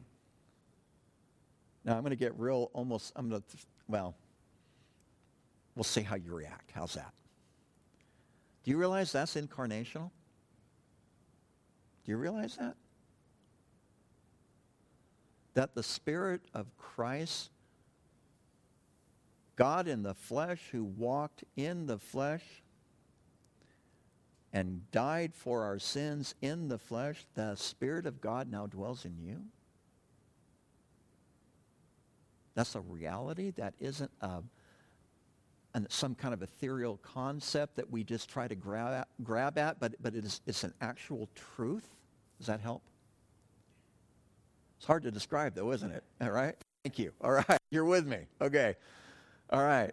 Now, 1.84 1.94
I'm 1.94 2.00
going 2.00 2.10
to 2.10 2.16
get 2.16 2.38
real 2.38 2.70
almost, 2.75 3.12
I'm 3.16 3.28
going 3.28 3.42
to, 3.42 3.58
well, 3.88 4.14
we'll 5.75 5.84
see 5.84 6.02
how 6.02 6.16
you 6.16 6.34
react. 6.34 6.70
How's 6.72 6.94
that? 6.94 7.12
Do 8.64 8.70
you 8.70 8.76
realize 8.76 9.12
that's 9.12 9.34
incarnational? 9.34 10.10
Do 12.04 12.12
you 12.12 12.16
realize 12.16 12.56
that? 12.56 12.76
That 15.54 15.75
the 15.75 15.82
Spirit 15.82 16.42
of 16.54 16.66
Christ, 16.76 17.50
God 19.56 19.88
in 19.88 20.02
the 20.02 20.14
flesh, 20.14 20.60
who 20.70 20.84
walked 20.84 21.44
in 21.56 21.87
the 21.87 21.99
flesh, 21.99 22.44
and 24.52 24.90
died 24.90 25.34
for 25.34 25.64
our 25.64 25.78
sins 25.78 26.34
in 26.42 26.68
the 26.68 26.78
flesh, 26.78 27.25
the 27.34 27.54
Spirit 27.54 28.04
of 28.04 28.20
God 28.20 28.50
now 28.50 28.66
dwells 28.66 29.04
in 29.04 29.16
you? 29.18 29.42
That's 32.61 32.75
a 32.75 32.81
reality. 32.81 33.52
That 33.52 33.73
isn't 33.81 34.11
a, 34.21 34.43
an, 35.73 35.87
some 35.88 36.14
kind 36.14 36.35
of 36.35 36.43
ethereal 36.43 36.99
concept 36.99 37.76
that 37.76 37.90
we 37.90 38.05
just 38.05 38.29
try 38.29 38.47
to 38.49 38.55
grab 38.55 38.93
at, 38.93 39.09
grab 39.25 39.57
at 39.57 39.81
but, 39.81 39.95
but 40.02 40.14
it 40.14 40.26
is, 40.26 40.43
it's 40.47 40.62
an 40.62 40.75
actual 40.83 41.31
truth. 41.57 41.88
Does 42.37 42.49
that 42.49 42.61
help? 42.61 42.83
It's 44.76 44.85
hard 44.85 45.05
to 45.05 45.11
describe, 45.11 45.55
though, 45.55 45.73
isn't 45.73 45.90
it? 45.90 46.05
All 46.21 46.33
right? 46.33 46.55
Thank 46.85 46.99
you. 46.99 47.12
All 47.23 47.33
right. 47.33 47.57
You're 47.71 47.87
with 47.87 48.07
me. 48.07 48.26
Okay. 48.43 48.76
All 49.49 49.62
right. 49.62 49.93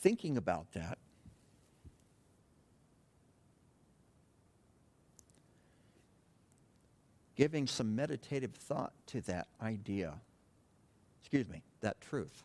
thinking 0.00 0.36
about 0.36 0.72
that, 0.72 0.96
giving 7.38 7.68
some 7.68 7.94
meditative 7.94 8.52
thought 8.52 8.92
to 9.06 9.20
that 9.20 9.46
idea, 9.62 10.12
excuse 11.20 11.48
me, 11.48 11.62
that 11.80 11.98
truth, 12.00 12.42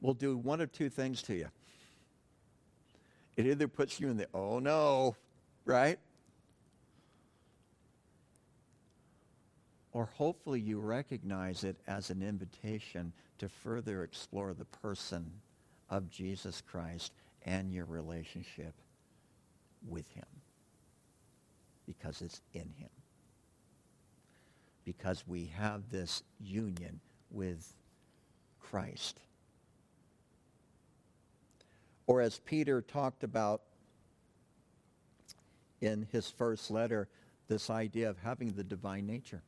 will 0.00 0.12
do 0.12 0.36
one 0.36 0.60
of 0.60 0.72
two 0.72 0.90
things 0.90 1.22
to 1.22 1.34
you. 1.36 1.46
It 3.36 3.46
either 3.46 3.68
puts 3.68 4.00
you 4.00 4.08
in 4.08 4.16
the, 4.16 4.26
oh 4.34 4.58
no, 4.58 5.14
right? 5.64 6.00
Or 9.92 10.06
hopefully 10.06 10.58
you 10.58 10.80
recognize 10.80 11.62
it 11.62 11.76
as 11.86 12.10
an 12.10 12.24
invitation 12.24 13.12
to 13.38 13.48
further 13.48 14.02
explore 14.02 14.52
the 14.52 14.64
person 14.64 15.30
of 15.88 16.10
Jesus 16.10 16.60
Christ 16.60 17.12
and 17.46 17.72
your 17.72 17.84
relationship 17.84 18.74
with 19.88 20.08
him 20.08 20.26
because 21.90 22.22
it's 22.22 22.40
in 22.54 22.72
him. 22.78 22.88
Because 24.84 25.24
we 25.26 25.46
have 25.56 25.90
this 25.90 26.22
union 26.38 27.00
with 27.32 27.74
Christ. 28.60 29.18
Or 32.06 32.20
as 32.20 32.38
Peter 32.38 32.80
talked 32.80 33.24
about 33.24 33.62
in 35.80 36.06
his 36.12 36.30
first 36.30 36.70
letter, 36.70 37.08
this 37.48 37.70
idea 37.70 38.08
of 38.08 38.18
having 38.18 38.52
the 38.52 38.62
divine 38.62 39.06
nature. 39.06 39.42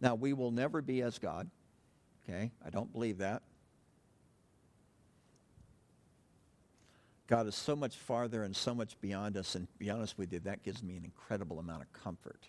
Now, 0.00 0.14
we 0.14 0.32
will 0.32 0.52
never 0.52 0.80
be 0.82 1.02
as 1.02 1.18
God. 1.18 1.50
Okay? 2.28 2.52
I 2.64 2.70
don't 2.70 2.92
believe 2.92 3.18
that. 3.18 3.42
God 7.26 7.46
is 7.46 7.54
so 7.54 7.74
much 7.74 7.96
farther 7.96 8.42
and 8.42 8.54
so 8.54 8.74
much 8.74 9.00
beyond 9.00 9.36
us, 9.36 9.54
and 9.54 9.66
to 9.66 9.78
be 9.78 9.90
honest 9.90 10.18
with 10.18 10.32
you, 10.32 10.40
that 10.40 10.62
gives 10.62 10.82
me 10.82 10.96
an 10.96 11.04
incredible 11.04 11.58
amount 11.58 11.82
of 11.82 11.92
comfort. 11.92 12.48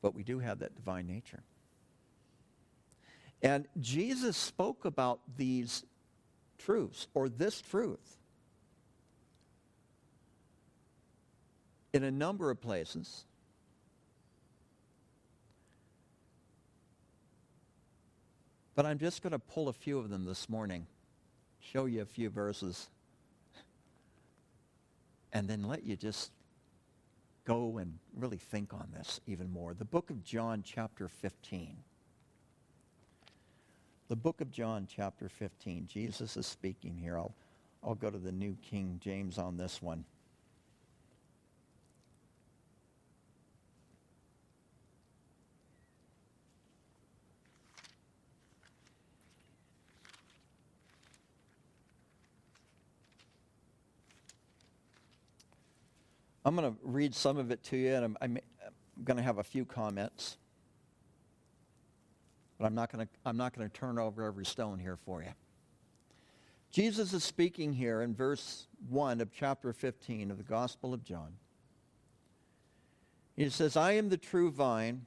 But 0.00 0.14
we 0.14 0.24
do 0.24 0.40
have 0.40 0.58
that 0.58 0.74
divine 0.74 1.06
nature. 1.06 1.42
And 3.42 3.66
Jesus 3.80 4.36
spoke 4.36 4.84
about 4.84 5.20
these 5.36 5.84
truths, 6.58 7.06
or 7.14 7.28
this 7.28 7.60
truth, 7.60 8.16
in 11.92 12.02
a 12.02 12.10
number 12.10 12.50
of 12.50 12.60
places. 12.60 13.24
But 18.74 18.86
I'm 18.86 18.98
just 18.98 19.22
going 19.22 19.32
to 19.32 19.38
pull 19.38 19.68
a 19.68 19.72
few 19.72 19.98
of 19.98 20.08
them 20.08 20.24
this 20.24 20.48
morning, 20.48 20.86
show 21.60 21.84
you 21.84 22.02
a 22.02 22.06
few 22.06 22.30
verses, 22.30 22.88
and 25.32 25.46
then 25.46 25.64
let 25.64 25.84
you 25.84 25.96
just 25.96 26.30
go 27.44 27.78
and 27.78 27.98
really 28.16 28.38
think 28.38 28.72
on 28.72 28.88
this 28.96 29.20
even 29.26 29.50
more. 29.50 29.74
The 29.74 29.84
book 29.84 30.10
of 30.10 30.24
John, 30.24 30.62
chapter 30.64 31.08
15. 31.08 31.76
The 34.08 34.16
book 34.16 34.40
of 34.40 34.50
John, 34.50 34.86
chapter 34.94 35.28
15. 35.28 35.86
Jesus 35.86 36.36
is 36.36 36.46
speaking 36.46 36.96
here. 36.96 37.18
I'll, 37.18 37.34
I'll 37.82 37.94
go 37.94 38.10
to 38.10 38.18
the 38.18 38.32
New 38.32 38.56
King 38.62 39.00
James 39.02 39.38
on 39.38 39.56
this 39.56 39.82
one. 39.82 40.04
I'm 56.44 56.56
going 56.56 56.72
to 56.72 56.78
read 56.82 57.14
some 57.14 57.38
of 57.38 57.50
it 57.50 57.62
to 57.64 57.76
you, 57.76 57.94
and 57.94 58.04
I'm, 58.04 58.16
I'm, 58.20 58.38
going 59.04 59.16
to 59.16 59.22
have 59.22 59.38
a 59.38 59.44
few 59.44 59.64
comments. 59.64 60.36
But 62.58 62.66
I'm 62.66 62.74
not 62.74 62.92
going 62.92 63.68
to 63.70 63.78
turn 63.78 63.98
over 63.98 64.24
every 64.24 64.44
stone 64.44 64.78
here 64.78 64.98
for 65.04 65.22
you. 65.22 65.30
Jesus 66.70 67.12
is 67.12 67.24
speaking 67.24 67.72
here 67.72 68.02
in 68.02 68.14
verse 68.14 68.66
1 68.88 69.20
of 69.20 69.30
chapter 69.32 69.72
15 69.72 70.30
of 70.30 70.38
the 70.38 70.44
Gospel 70.44 70.94
of 70.94 71.04
John. 71.04 71.34
He 73.36 73.48
says, 73.48 73.76
I 73.76 73.92
am 73.92 74.08
the 74.08 74.16
true 74.16 74.50
vine, 74.50 75.06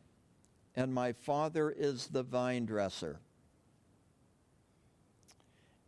and 0.75 0.93
my 0.93 1.13
Father 1.13 1.69
is 1.69 2.07
the 2.07 2.23
vine 2.23 2.65
dresser. 2.65 3.19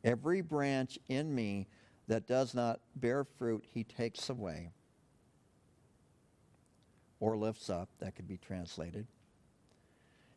Every 0.03 0.41
branch 0.41 0.99
in 1.09 1.33
me 1.33 1.67
that 2.07 2.27
does 2.27 2.53
not 2.53 2.79
bear 2.95 3.23
fruit, 3.23 3.65
he 3.67 3.83
takes 3.83 4.29
away 4.29 4.71
or 7.19 7.37
lifts 7.37 7.69
up, 7.69 7.89
that 7.99 8.15
could 8.15 8.27
be 8.27 8.37
translated. 8.37 9.07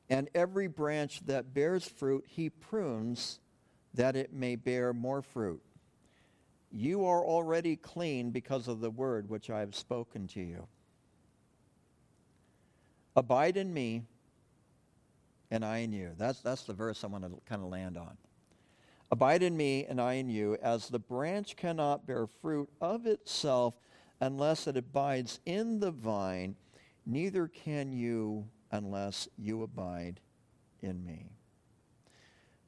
And 0.08 0.28
every 0.34 0.66
branch 0.66 1.20
that 1.26 1.54
bears 1.54 1.86
fruit, 1.86 2.24
he 2.26 2.50
prunes 2.50 3.38
that 3.94 4.16
it 4.16 4.32
may 4.32 4.56
bear 4.56 4.92
more 4.92 5.22
fruit. 5.22 5.62
You 6.72 7.04
are 7.04 7.24
already 7.24 7.76
clean 7.76 8.30
because 8.30 8.68
of 8.68 8.80
the 8.80 8.90
word 8.90 9.28
which 9.28 9.50
I 9.50 9.60
have 9.60 9.74
spoken 9.74 10.26
to 10.28 10.40
you. 10.40 10.66
Abide 13.16 13.56
in 13.56 13.72
me, 13.74 14.02
and 15.50 15.64
I 15.64 15.78
in 15.78 15.92
you. 15.92 16.12
That's, 16.16 16.40
that's 16.40 16.62
the 16.62 16.72
verse 16.72 17.02
I 17.02 17.08
want 17.08 17.24
to 17.24 17.40
kind 17.48 17.62
of 17.62 17.68
land 17.68 17.96
on. 17.96 18.16
Abide 19.10 19.42
in 19.42 19.56
me, 19.56 19.84
and 19.86 20.00
I 20.00 20.14
in 20.14 20.28
you, 20.28 20.56
as 20.62 20.88
the 20.88 21.00
branch 21.00 21.56
cannot 21.56 22.06
bear 22.06 22.28
fruit 22.40 22.68
of 22.80 23.06
itself 23.06 23.74
unless 24.20 24.68
it 24.68 24.76
abides 24.76 25.40
in 25.44 25.80
the 25.80 25.90
vine 25.90 26.54
neither 27.06 27.48
can 27.48 27.92
you 27.92 28.46
unless 28.70 29.28
you 29.36 29.62
abide 29.62 30.20
in 30.82 31.04
me. 31.04 31.30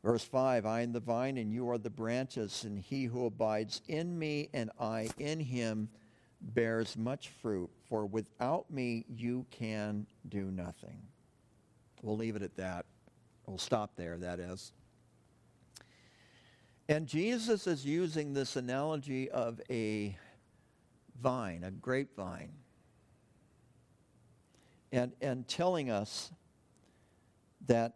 Verse 0.03 0.25
5 0.25 0.67
I 0.67 0.81
am 0.81 0.93
the 0.93 1.01
vine, 1.01 1.37
and 1.37 1.53
you 1.53 1.69
are 1.71 1.79
the 1.79 1.91
branches, 1.91 2.65
and 2.65 2.79
he 2.79 3.05
who 3.05 3.27
abides 3.27 3.83
in 3.89 4.19
me 4.19 4.49
and 4.53 4.71
I 4.81 5.11
in 5.19 5.39
him 5.41 5.89
bears 6.41 6.97
much 6.97 7.29
fruit, 7.29 7.71
for 7.89 8.05
without 8.05 8.69
me 8.71 9.05
you 9.09 9.47
can 9.51 10.07
do 10.29 10.51
nothing. 10.51 11.01
We'll 12.03 12.17
leave 12.17 12.35
it 12.35 12.43
at 12.43 12.57
that. 12.57 12.85
We'll 13.47 13.59
stop 13.59 13.93
there, 13.97 14.19
that 14.19 14.41
is. 14.41 14.73
And 16.89 17.07
Jesus 17.07 17.69
is 17.69 17.87
using 17.87 18.33
this 18.33 18.57
analogy 18.57 19.31
of 19.31 19.61
a 19.71 20.17
vine, 21.21 21.63
a 21.63 21.71
grapevine 21.71 22.51
and, 24.93 25.13
and 25.21 25.49
telling 25.49 25.91
us 25.91 26.31
that 27.67 27.95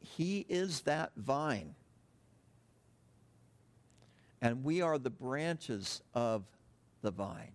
he 0.00 0.44
is 0.48 0.80
that 0.82 1.12
vine. 1.16 1.74
And 4.40 4.64
we 4.64 4.82
are 4.82 4.98
the 4.98 5.10
branches 5.10 6.02
of 6.14 6.44
the 7.02 7.10
vine. 7.10 7.52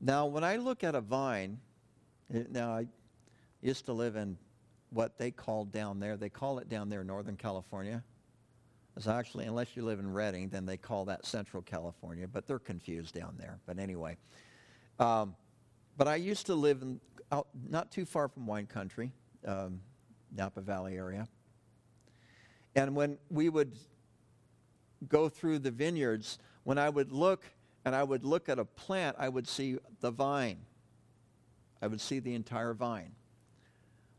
Now, 0.00 0.26
when 0.26 0.44
I 0.44 0.56
look 0.56 0.84
at 0.84 0.94
a 0.94 1.00
vine, 1.00 1.58
now 2.50 2.72
I 2.72 2.86
used 3.62 3.86
to 3.86 3.92
live 3.92 4.16
in 4.16 4.36
what 4.90 5.18
they 5.18 5.30
call 5.30 5.64
down 5.64 5.98
there, 5.98 6.16
they 6.16 6.28
call 6.28 6.58
it 6.58 6.68
down 6.68 6.88
there 6.88 7.02
Northern 7.04 7.36
California. 7.36 8.02
It's 8.96 9.08
actually, 9.08 9.46
unless 9.46 9.76
you 9.76 9.84
live 9.84 9.98
in 9.98 10.12
Redding, 10.12 10.50
then 10.50 10.66
they 10.66 10.76
call 10.76 11.06
that 11.06 11.26
Central 11.26 11.62
California, 11.62 12.28
but 12.28 12.46
they're 12.46 12.60
confused 12.60 13.14
down 13.14 13.34
there. 13.38 13.58
But 13.66 13.78
anyway, 13.78 14.16
um, 15.00 15.34
but 15.96 16.08
I 16.08 16.16
used 16.16 16.46
to 16.46 16.54
live 16.54 16.82
in, 16.82 17.00
out, 17.30 17.48
not 17.68 17.90
too 17.90 18.04
far 18.04 18.28
from 18.28 18.46
wine 18.46 18.66
country, 18.66 19.12
um, 19.46 19.80
Napa 20.34 20.60
Valley 20.60 20.96
area. 20.96 21.28
And 22.74 22.96
when 22.96 23.18
we 23.30 23.48
would 23.48 23.72
go 25.08 25.28
through 25.28 25.60
the 25.60 25.70
vineyards, 25.70 26.38
when 26.64 26.78
I 26.78 26.88
would 26.88 27.12
look 27.12 27.44
and 27.84 27.94
I 27.94 28.02
would 28.02 28.24
look 28.24 28.48
at 28.48 28.58
a 28.58 28.64
plant, 28.64 29.16
I 29.18 29.28
would 29.28 29.46
see 29.46 29.78
the 30.00 30.10
vine. 30.10 30.58
I 31.82 31.86
would 31.86 32.00
see 32.00 32.18
the 32.18 32.34
entire 32.34 32.72
vine, 32.72 33.12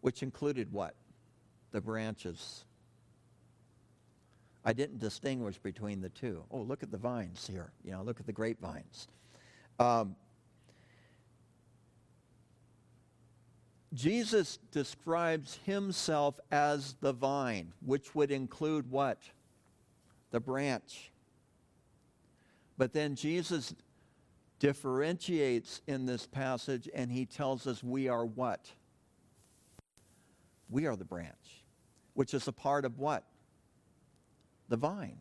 which 0.02 0.22
included 0.22 0.72
what? 0.72 0.96
The 1.72 1.82
branches. 1.82 2.64
I 4.64 4.74
didn't 4.74 5.00
distinguish 5.00 5.58
between 5.58 6.02
the 6.02 6.10
two. 6.10 6.44
Oh, 6.52 6.62
look 6.62 6.84
at 6.84 6.92
the 6.92 6.98
vines 6.98 7.48
here. 7.48 7.72
You 7.84 7.92
know, 7.92 8.04
look 8.04 8.20
at 8.20 8.26
the 8.26 8.34
grapevines. 8.34 9.08
Um, 9.80 10.16
Jesus 13.96 14.60
describes 14.72 15.58
himself 15.66 16.38
as 16.52 16.96
the 17.00 17.14
vine, 17.14 17.72
which 17.84 18.14
would 18.14 18.30
include 18.30 18.92
what? 18.92 19.20
The 20.32 20.42
branch. 20.42 21.12
But 22.78 22.92
then 22.92 23.16
Jesus 23.16 23.74
differentiates 24.60 25.82
in 25.88 26.06
this 26.06 26.28
passage 26.28 26.90
and 26.94 27.10
he 27.10 27.26
tells 27.26 27.68
us 27.68 27.82
we 27.82 28.10
are 28.10 28.26
what? 28.26 28.70
We 30.70 30.88
are 30.88 30.98
the 30.98 31.06
branch, 31.06 31.64
which 32.16 32.34
is 32.34 32.48
a 32.50 32.52
part 32.52 32.84
of 32.84 33.00
what? 33.00 33.24
The 34.68 34.78
vine. 34.78 35.20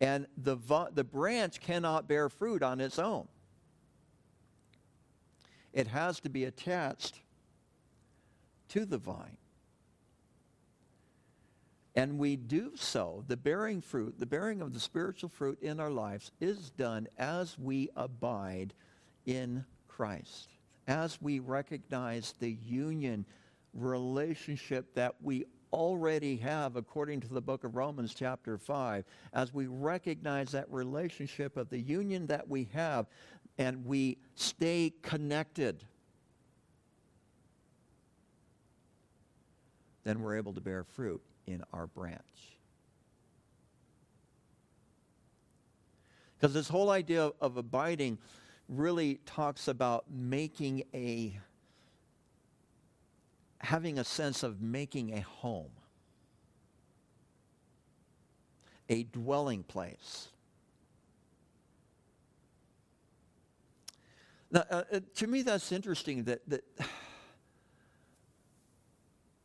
And 0.00 0.26
the, 0.36 0.56
the 0.92 1.04
branch 1.04 1.60
cannot 1.60 2.08
bear 2.08 2.28
fruit 2.28 2.62
on 2.62 2.80
its 2.80 2.98
own 2.98 3.26
it 5.74 5.88
has 5.88 6.20
to 6.20 6.30
be 6.30 6.44
attached 6.44 7.20
to 8.68 8.86
the 8.86 8.96
vine. 8.96 9.36
And 11.96 12.18
we 12.18 12.36
do 12.36 12.72
so, 12.74 13.24
the 13.28 13.36
bearing 13.36 13.80
fruit, 13.80 14.18
the 14.18 14.26
bearing 14.26 14.62
of 14.62 14.72
the 14.72 14.80
spiritual 14.80 15.28
fruit 15.28 15.60
in 15.60 15.78
our 15.78 15.90
lives 15.90 16.32
is 16.40 16.70
done 16.70 17.06
as 17.18 17.58
we 17.58 17.90
abide 17.94 18.72
in 19.26 19.64
Christ. 19.86 20.50
as 20.86 21.20
we 21.22 21.38
recognize 21.38 22.34
the 22.40 22.52
union 22.52 23.24
relationship 23.72 24.94
that 24.94 25.14
we 25.22 25.46
already 25.72 26.36
have 26.36 26.76
according 26.76 27.20
to 27.20 27.28
the 27.28 27.40
book 27.40 27.64
of 27.64 27.74
Romans 27.74 28.14
chapter 28.14 28.58
5, 28.58 29.04
as 29.32 29.52
we 29.52 29.66
recognize 29.66 30.52
that 30.52 30.70
relationship 30.70 31.56
of 31.56 31.70
the 31.70 31.80
union 31.80 32.26
that 32.26 32.48
we 32.48 32.68
have 32.72 33.06
and 33.58 33.84
we 33.84 34.18
stay 34.34 34.92
connected, 35.02 35.84
then 40.04 40.20
we're 40.20 40.36
able 40.36 40.52
to 40.52 40.60
bear 40.60 40.84
fruit 40.84 41.22
in 41.46 41.62
our 41.72 41.86
branch. 41.86 42.20
Because 46.36 46.52
this 46.52 46.68
whole 46.68 46.90
idea 46.90 47.30
of 47.40 47.56
abiding 47.56 48.18
really 48.68 49.20
talks 49.24 49.68
about 49.68 50.04
making 50.10 50.82
a 50.92 51.38
having 53.60 53.98
a 53.98 54.04
sense 54.04 54.42
of 54.42 54.60
making 54.60 55.14
a 55.14 55.22
home, 55.22 55.70
a 58.90 59.04
dwelling 59.04 59.62
place. 59.62 60.28
Now, 64.54 64.64
uh, 64.70 64.82
uh 64.90 65.00
to 65.16 65.26
me, 65.26 65.42
that's 65.42 65.72
interesting 65.72 66.24
that, 66.24 66.48
that, 66.48 66.64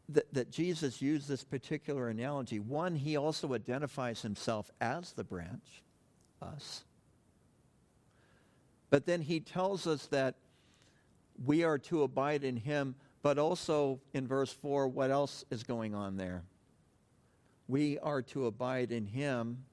that, 0.09 0.33
that 0.33 0.51
Jesus 0.51 1.01
used 1.01 1.27
this 1.27 1.43
particular 1.43 2.07
analogy. 2.07 2.59
One, 2.59 2.95
he 2.95 3.17
also 3.17 3.53
identifies 3.53 4.21
himself 4.21 4.71
as 4.79 5.11
the 5.13 5.25
branch, 5.25 5.83
us. 6.41 6.83
But 8.89 9.05
then 9.05 9.21
he 9.21 9.39
tells 9.41 9.85
us 9.87 10.05
that 10.07 10.35
we 11.43 11.63
are 11.63 11.77
to 11.79 12.03
abide 12.03 12.43
in 12.43 12.55
him, 12.57 12.95
but 13.21 13.37
also 13.37 13.99
in 14.13 14.27
verse 14.27 14.53
4, 14.53 14.87
what 14.87 15.11
else 15.11 15.43
is 15.51 15.63
going 15.63 15.93
on 15.93 16.17
there? 16.17 16.43
We 17.67 17.99
are 17.99 18.21
to 18.23 18.45
abide 18.45 18.91
in 18.91 19.05
him 19.05 19.65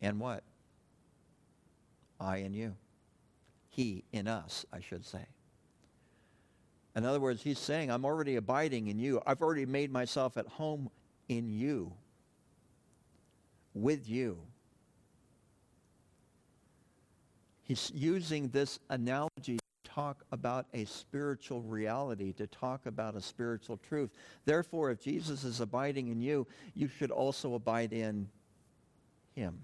and 0.00 0.18
what? 0.18 0.42
I 2.22 2.38
in 2.38 2.54
you. 2.54 2.74
He 3.68 4.04
in 4.12 4.28
us, 4.28 4.64
I 4.72 4.80
should 4.80 5.04
say. 5.04 5.26
In 6.94 7.04
other 7.04 7.20
words, 7.20 7.42
he's 7.42 7.58
saying, 7.58 7.90
I'm 7.90 8.04
already 8.04 8.36
abiding 8.36 8.88
in 8.88 8.98
you. 8.98 9.20
I've 9.26 9.40
already 9.40 9.66
made 9.66 9.90
myself 9.90 10.36
at 10.36 10.46
home 10.46 10.90
in 11.28 11.48
you, 11.48 11.92
with 13.74 14.08
you. 14.08 14.38
He's 17.62 17.90
using 17.94 18.48
this 18.48 18.78
analogy 18.90 19.56
to 19.56 19.90
talk 19.90 20.24
about 20.32 20.66
a 20.74 20.84
spiritual 20.84 21.62
reality, 21.62 22.34
to 22.34 22.46
talk 22.46 22.84
about 22.84 23.16
a 23.16 23.22
spiritual 23.22 23.78
truth. 23.78 24.10
Therefore, 24.44 24.90
if 24.90 25.00
Jesus 25.00 25.44
is 25.44 25.60
abiding 25.60 26.08
in 26.08 26.20
you, 26.20 26.46
you 26.74 26.88
should 26.88 27.10
also 27.10 27.54
abide 27.54 27.94
in 27.94 28.28
him. 29.34 29.58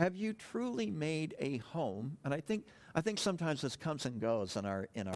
Have 0.00 0.16
you 0.16 0.32
truly 0.32 0.90
made 0.90 1.34
a 1.38 1.58
home? 1.58 2.16
And 2.24 2.32
I 2.32 2.40
think, 2.40 2.64
I 2.94 3.02
think 3.02 3.18
sometimes 3.18 3.60
this 3.60 3.76
comes 3.76 4.06
and 4.06 4.18
goes 4.18 4.56
in 4.56 4.64
our, 4.64 4.88
in 4.94 5.08
our, 5.08 5.14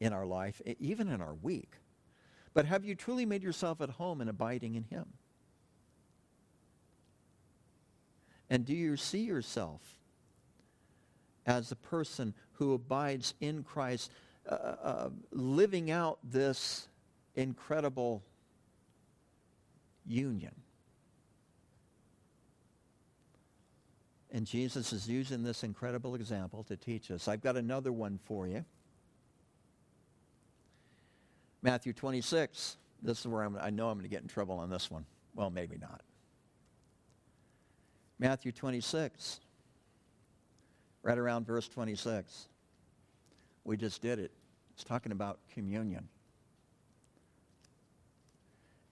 in 0.00 0.14
our 0.14 0.24
life, 0.24 0.62
even 0.78 1.10
in 1.10 1.20
our 1.20 1.34
week. 1.34 1.74
But 2.54 2.64
have 2.64 2.82
you 2.82 2.94
truly 2.94 3.26
made 3.26 3.42
yourself 3.42 3.82
at 3.82 3.90
home 3.90 4.22
and 4.22 4.30
abiding 4.30 4.76
in 4.76 4.84
him? 4.84 5.04
And 8.48 8.64
do 8.64 8.72
you 8.72 8.96
see 8.96 9.24
yourself 9.24 9.82
as 11.44 11.70
a 11.72 11.76
person 11.76 12.32
who 12.54 12.72
abides 12.72 13.34
in 13.42 13.62
Christ, 13.62 14.10
uh, 14.48 14.54
uh, 14.54 15.10
living 15.32 15.90
out 15.90 16.18
this 16.24 16.88
incredible 17.34 18.22
union? 20.06 20.54
And 24.32 24.46
Jesus 24.46 24.92
is 24.92 25.08
using 25.08 25.42
this 25.42 25.64
incredible 25.64 26.14
example 26.14 26.62
to 26.64 26.76
teach 26.76 27.10
us. 27.10 27.26
I've 27.26 27.40
got 27.40 27.56
another 27.56 27.92
one 27.92 28.18
for 28.24 28.46
you. 28.46 28.64
Matthew 31.62 31.92
26. 31.92 32.76
This 33.02 33.20
is 33.20 33.26
where 33.26 33.42
I'm, 33.42 33.58
I 33.60 33.70
know 33.70 33.88
I'm 33.88 33.94
going 33.94 34.04
to 34.04 34.10
get 34.10 34.22
in 34.22 34.28
trouble 34.28 34.58
on 34.58 34.70
this 34.70 34.90
one. 34.90 35.04
Well, 35.34 35.50
maybe 35.50 35.76
not. 35.80 36.02
Matthew 38.18 38.52
26, 38.52 39.40
right 41.02 41.16
around 41.16 41.46
verse 41.46 41.66
26. 41.68 42.48
We 43.64 43.78
just 43.78 44.02
did 44.02 44.18
it. 44.18 44.30
It's 44.74 44.84
talking 44.84 45.12
about 45.12 45.38
communion. 45.54 46.08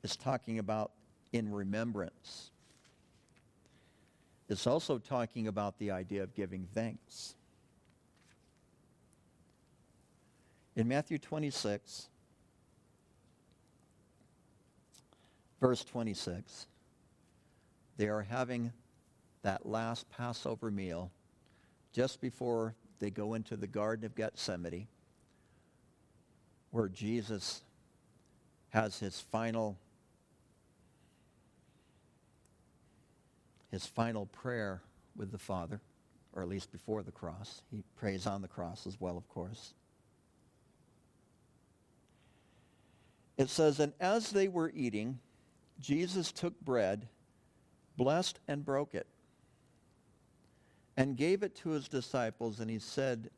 It's 0.03 0.17
talking 0.17 0.59
about 0.59 0.93
in 1.33 1.53
remembrance. 1.53 2.51
It's 4.49 4.67
also 4.67 4.99
talking 4.99 5.47
about 5.47 5.79
the 5.79 5.91
idea 5.91 6.23
of 6.23 6.35
giving 6.35 6.67
thanks. 6.75 7.35
In 10.75 10.89
Matthew 10.89 11.19
26, 11.19 12.09
verse 15.61 15.85
26. 15.85 16.67
They 17.97 18.09
are 18.09 18.23
having 18.23 18.73
that 19.43 19.67
last 19.67 20.09
Passover 20.09 20.71
meal 20.71 21.11
just 21.93 22.21
before 22.21 22.75
they 23.01 23.11
go 23.11 23.35
into 23.35 23.57
the 23.57 23.67
Garden 23.67 24.07
of 24.07 24.15
Gethsemane, 24.15 24.87
where 26.71 26.89
Jesus 26.89 27.63
has 28.71 28.99
his 28.99 29.21
final 29.21 29.77
his 33.71 33.87
final 33.87 34.27
prayer 34.27 34.83
with 35.17 35.31
the 35.31 35.39
Father, 35.39 35.81
or 36.33 36.43
at 36.43 36.49
least 36.49 36.73
before 36.73 37.03
the 37.03 37.13
cross. 37.13 37.63
He 37.71 37.83
prays 37.97 38.27
on 38.27 38.43
the 38.43 38.49
cross 38.49 38.87
as 38.87 39.01
well, 39.01 39.17
of 39.17 39.29
course. 39.29 39.75
It 43.37 43.49
says, 43.49 43.79
And 43.79 43.93
as 44.01 44.31
they 44.31 44.49
were 44.49 44.73
eating, 44.75 45.19
Jesus 45.79 46.33
took 46.33 46.61
bread, 46.61 47.07
blessed 47.97 48.41
and 48.49 48.65
broke 48.65 48.95
it, 48.95 49.07
and 50.97 51.17
gave 51.17 51.43
it 51.43 51.55
to 51.57 51.71
his 51.71 51.89
disciples, 51.89 52.59
and 52.59 52.69
he 52.69 52.81
said, 52.81 53.31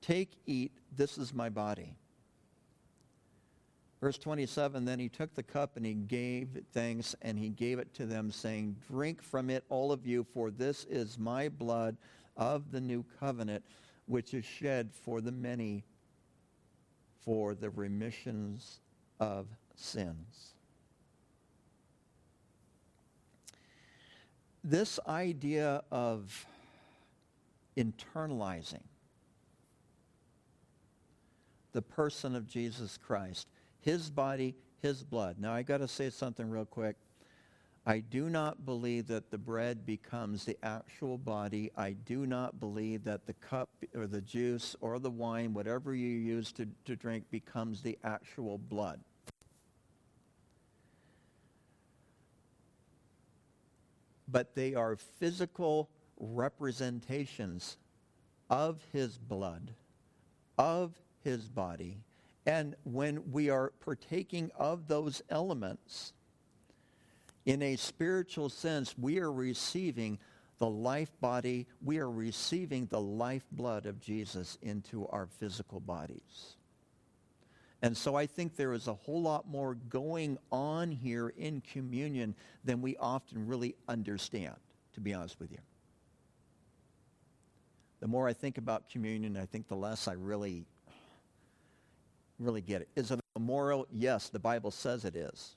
Take, 0.00 0.30
eat, 0.46 0.72
this 0.96 1.18
is 1.18 1.34
my 1.34 1.48
body. 1.48 1.96
Verse 4.00 4.18
27, 4.18 4.84
then 4.84 4.98
he 4.98 5.08
took 5.08 5.34
the 5.34 5.42
cup 5.42 5.76
and 5.76 5.86
he 5.86 5.94
gave 5.94 6.48
thanks 6.72 7.14
and 7.22 7.38
he 7.38 7.48
gave 7.48 7.78
it 7.78 7.94
to 7.94 8.06
them, 8.06 8.30
saying, 8.30 8.76
Drink 8.88 9.22
from 9.22 9.48
it, 9.48 9.64
all 9.68 9.90
of 9.90 10.06
you, 10.06 10.24
for 10.34 10.50
this 10.50 10.84
is 10.84 11.18
my 11.18 11.48
blood 11.48 11.96
of 12.36 12.70
the 12.70 12.80
new 12.80 13.04
covenant, 13.18 13.64
which 14.06 14.34
is 14.34 14.44
shed 14.44 14.90
for 14.92 15.20
the 15.20 15.32
many 15.32 15.84
for 17.24 17.54
the 17.54 17.70
remissions 17.70 18.80
of 19.18 19.46
sins. 19.74 20.56
this 24.68 24.98
idea 25.06 25.82
of 25.92 26.44
internalizing 27.76 28.82
the 31.72 31.82
person 31.82 32.34
of 32.34 32.48
Jesus 32.48 32.98
Christ, 32.98 33.46
his 33.86 34.10
body, 34.10 34.54
his 34.82 35.02
blood. 35.02 35.36
Now, 35.38 35.54
I 35.54 35.62
got 35.62 35.78
to 35.78 35.88
say 35.88 36.10
something 36.10 36.50
real 36.50 36.66
quick. 36.66 36.96
I 37.86 38.00
do 38.00 38.28
not 38.28 38.66
believe 38.66 39.06
that 39.06 39.30
the 39.30 39.38
bread 39.38 39.86
becomes 39.86 40.44
the 40.44 40.58
actual 40.62 41.16
body. 41.16 41.70
I 41.76 41.92
do 41.92 42.26
not 42.26 42.60
believe 42.60 43.04
that 43.04 43.26
the 43.26 43.32
cup 43.34 43.70
or 43.94 44.06
the 44.06 44.20
juice 44.20 44.76
or 44.80 44.98
the 44.98 45.10
wine, 45.10 45.54
whatever 45.54 45.94
you 45.94 46.08
use 46.08 46.52
to, 46.52 46.66
to 46.84 46.96
drink, 46.96 47.30
becomes 47.30 47.80
the 47.80 47.96
actual 48.04 48.58
blood. 48.58 49.00
but 54.28 54.54
they 54.54 54.74
are 54.74 54.96
physical 54.96 55.88
representations 56.18 57.76
of 58.50 58.84
his 58.92 59.18
blood, 59.18 59.72
of 60.58 60.94
his 61.22 61.48
body. 61.48 61.98
And 62.46 62.76
when 62.84 63.32
we 63.32 63.50
are 63.50 63.72
partaking 63.80 64.52
of 64.56 64.86
those 64.86 65.20
elements, 65.28 66.12
in 67.44 67.60
a 67.60 67.76
spiritual 67.76 68.48
sense, 68.48 68.96
we 68.96 69.18
are 69.18 69.32
receiving 69.32 70.18
the 70.58 70.68
life 70.68 71.10
body, 71.20 71.66
we 71.82 71.98
are 71.98 72.10
receiving 72.10 72.86
the 72.86 73.00
life 73.00 73.44
blood 73.52 73.84
of 73.84 74.00
Jesus 74.00 74.56
into 74.62 75.06
our 75.08 75.26
physical 75.26 75.80
bodies. 75.80 76.56
And 77.82 77.96
so 77.96 78.14
I 78.14 78.26
think 78.26 78.56
there 78.56 78.72
is 78.72 78.86
a 78.86 78.94
whole 78.94 79.20
lot 79.20 79.48
more 79.48 79.74
going 79.74 80.38
on 80.50 80.90
here 80.90 81.28
in 81.28 81.60
communion 81.60 82.34
than 82.64 82.80
we 82.80 82.96
often 82.96 83.46
really 83.46 83.76
understand, 83.86 84.56
to 84.94 85.00
be 85.00 85.12
honest 85.12 85.38
with 85.38 85.52
you. 85.52 85.58
The 88.00 88.08
more 88.08 88.28
I 88.28 88.32
think 88.32 88.56
about 88.56 88.88
communion, 88.88 89.36
I 89.36 89.46
think 89.46 89.68
the 89.68 89.76
less 89.76 90.08
I 90.08 90.12
really, 90.14 90.64
really 92.38 92.60
get 92.60 92.82
it. 92.82 92.88
Is 92.96 93.10
it 93.10 93.18
a 93.18 93.38
memorial? 93.38 93.86
Yes, 93.90 94.28
the 94.28 94.38
Bible 94.38 94.70
says 94.70 95.04
it 95.04 95.16
is. 95.16 95.56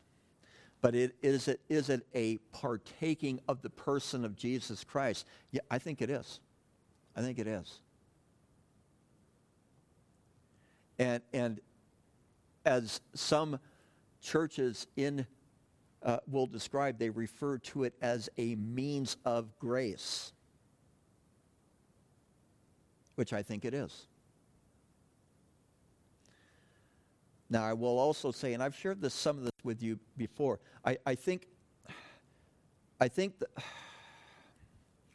But 0.82 0.96
it, 0.96 1.16
is, 1.22 1.48
it, 1.48 1.60
is 1.68 1.90
it 1.90 2.08
a 2.16 2.38
partaking 2.54 3.42
of 3.48 3.62
the 3.62 3.70
person 3.70 4.24
of 4.24 4.36
Jesus 4.36 4.84
Christ? 4.84 5.26
Yeah, 5.52 5.62
I 5.70 5.78
think 5.78 6.02
it 6.02 6.10
is. 6.10 6.40
I 7.16 7.22
think 7.22 7.38
it 7.38 7.48
is. 7.48 7.82
And, 11.00 11.22
and 11.34 11.60
as 12.66 13.02
some 13.14 13.60
churches 14.22 14.88
in 14.96 15.26
uh, 16.04 16.20
will 16.28 16.48
describe, 16.48 16.98
they 16.98 17.10
refer 17.10 17.58
to 17.58 17.84
it 17.84 17.94
as 18.02 18.30
a 18.38 18.56
means 18.56 19.18
of 19.26 19.58
grace, 19.60 20.32
which 23.16 23.34
I 23.34 23.44
think 23.44 23.66
it 23.66 23.74
is. 23.74 24.08
Now, 27.50 27.64
I 27.64 27.74
will 27.74 27.98
also 27.98 28.32
say, 28.32 28.54
and 28.54 28.62
I've 28.62 28.76
shared 28.76 29.02
this 29.02 29.14
some 29.14 29.38
of 29.38 29.44
this 29.44 29.52
with 29.64 29.82
you 29.82 30.00
before. 30.18 30.60
I, 30.86 30.98
I 31.06 31.16
think, 31.16 31.48
I 33.00 33.08
think, 33.08 33.40
that, 33.40 33.50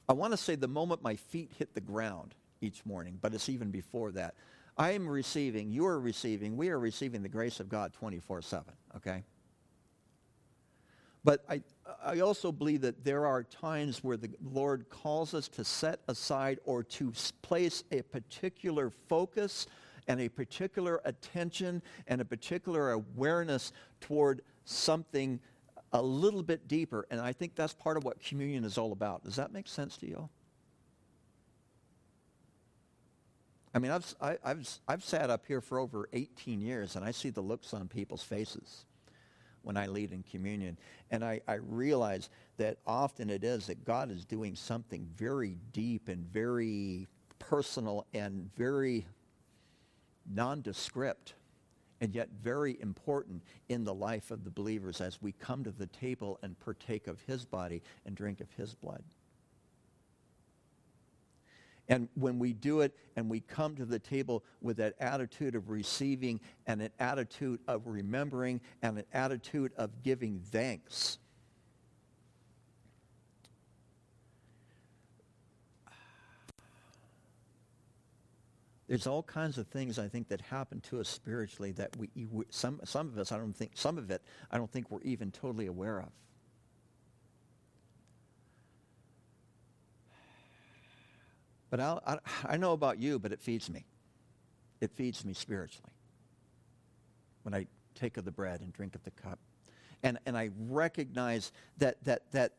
I 0.08 0.12
want 0.12 0.32
to 0.32 0.36
say 0.36 0.54
the 0.54 0.68
moment 0.68 1.02
my 1.02 1.16
feet 1.16 1.50
hit 1.58 1.74
the 1.74 1.80
ground 1.80 2.34
each 2.60 2.84
morning, 2.84 3.18
but 3.22 3.32
it's 3.32 3.48
even 3.48 3.70
before 3.70 4.12
that. 4.12 4.34
I 4.76 4.90
am 4.90 5.08
receiving, 5.08 5.70
you 5.70 5.86
are 5.86 6.00
receiving, 6.00 6.56
we 6.56 6.68
are 6.68 6.78
receiving 6.78 7.22
the 7.22 7.28
grace 7.28 7.60
of 7.60 7.68
God 7.68 7.92
24 7.92 8.42
7, 8.42 8.64
okay? 8.96 9.22
But 11.22 11.42
I, 11.48 11.62
I 12.04 12.20
also 12.20 12.52
believe 12.52 12.82
that 12.82 13.04
there 13.04 13.24
are 13.24 13.44
times 13.44 14.04
where 14.04 14.16
the 14.16 14.30
Lord 14.42 14.90
calls 14.90 15.32
us 15.32 15.48
to 15.48 15.64
set 15.64 16.00
aside 16.08 16.58
or 16.64 16.82
to 16.82 17.12
place 17.40 17.84
a 17.92 18.02
particular 18.02 18.90
focus 19.08 19.66
and 20.06 20.20
a 20.20 20.28
particular 20.28 21.00
attention 21.04 21.82
and 22.06 22.20
a 22.20 22.24
particular 22.24 22.92
awareness 22.92 23.72
toward 24.00 24.42
something 24.64 25.40
a 25.92 26.02
little 26.02 26.42
bit 26.42 26.66
deeper. 26.68 27.06
And 27.10 27.20
I 27.20 27.32
think 27.32 27.54
that's 27.54 27.72
part 27.72 27.96
of 27.96 28.04
what 28.04 28.20
communion 28.20 28.64
is 28.64 28.78
all 28.78 28.92
about. 28.92 29.24
Does 29.24 29.36
that 29.36 29.52
make 29.52 29.68
sense 29.68 29.96
to 29.98 30.06
you? 30.06 30.28
I 33.74 33.80
mean, 33.80 33.90
I've, 33.90 34.14
I, 34.20 34.36
have 34.44 34.78
i 34.88 34.92
I've 34.92 35.04
sat 35.04 35.30
up 35.30 35.46
here 35.46 35.60
for 35.60 35.80
over 35.80 36.08
18 36.12 36.60
years, 36.60 36.94
and 36.94 37.04
I 37.04 37.10
see 37.10 37.30
the 37.30 37.40
looks 37.40 37.74
on 37.74 37.88
people's 37.88 38.22
faces 38.22 38.84
when 39.62 39.76
I 39.76 39.86
lead 39.86 40.12
in 40.12 40.22
communion. 40.22 40.78
And 41.10 41.24
I, 41.24 41.40
I 41.48 41.54
realize 41.54 42.30
that 42.58 42.78
often 42.86 43.30
it 43.30 43.42
is 43.42 43.66
that 43.66 43.84
God 43.84 44.10
is 44.12 44.24
doing 44.24 44.54
something 44.54 45.08
very 45.16 45.56
deep 45.72 46.08
and 46.08 46.24
very 46.24 47.08
personal 47.38 48.06
and 48.14 48.48
very 48.56 49.06
nondescript 50.32 51.34
and 52.00 52.14
yet 52.14 52.28
very 52.42 52.78
important 52.80 53.42
in 53.68 53.84
the 53.84 53.94
life 53.94 54.30
of 54.30 54.44
the 54.44 54.50
believers 54.50 55.00
as 55.00 55.22
we 55.22 55.32
come 55.32 55.64
to 55.64 55.70
the 55.70 55.86
table 55.86 56.38
and 56.42 56.58
partake 56.60 57.06
of 57.06 57.20
his 57.22 57.44
body 57.44 57.82
and 58.04 58.16
drink 58.16 58.40
of 58.40 58.50
his 58.56 58.74
blood. 58.74 59.02
And 61.88 62.08
when 62.14 62.38
we 62.38 62.52
do 62.52 62.80
it 62.80 62.96
and 63.16 63.28
we 63.28 63.40
come 63.40 63.76
to 63.76 63.84
the 63.84 63.98
table 63.98 64.42
with 64.62 64.78
that 64.78 64.94
attitude 65.00 65.54
of 65.54 65.68
receiving 65.68 66.40
and 66.66 66.80
an 66.80 66.90
attitude 66.98 67.60
of 67.68 67.86
remembering 67.86 68.60
and 68.82 68.98
an 68.98 69.04
attitude 69.12 69.72
of 69.76 70.02
giving 70.02 70.40
thanks, 70.50 71.18
there's 78.86 79.06
all 79.06 79.22
kinds 79.22 79.56
of 79.56 79.66
things 79.68 79.98
I 79.98 80.08
think 80.08 80.28
that 80.28 80.40
happen 80.42 80.80
to 80.90 81.00
us 81.00 81.08
spiritually 81.08 81.72
that 81.72 81.96
we, 81.96 82.08
some, 82.50 82.80
some 82.84 83.08
of 83.08 83.18
us, 83.18 83.32
I 83.32 83.38
don't 83.38 83.56
think, 83.56 83.72
some 83.74 83.96
of 83.96 84.10
it, 84.10 84.22
I 84.50 84.58
don't 84.58 84.70
think 84.70 84.90
we're 84.90 85.00
even 85.02 85.30
totally 85.30 85.66
aware 85.66 86.00
of. 86.00 86.10
But 91.70 91.80
I'll, 91.80 92.02
I, 92.06 92.18
I 92.46 92.56
know 92.56 92.72
about 92.72 92.98
you, 92.98 93.18
but 93.18 93.32
it 93.32 93.40
feeds 93.40 93.70
me. 93.70 93.84
It 94.80 94.92
feeds 94.92 95.24
me 95.24 95.32
spiritually 95.32 95.92
when 97.42 97.54
I 97.54 97.66
take 97.94 98.16
of 98.16 98.24
the 98.24 98.30
bread 98.30 98.60
and 98.60 98.72
drink 98.72 98.94
of 98.94 99.02
the 99.02 99.10
cup. 99.10 99.38
And, 100.02 100.18
and 100.26 100.36
I 100.36 100.50
recognize 100.68 101.52
that, 101.78 102.04
that, 102.04 102.30
that, 102.32 102.52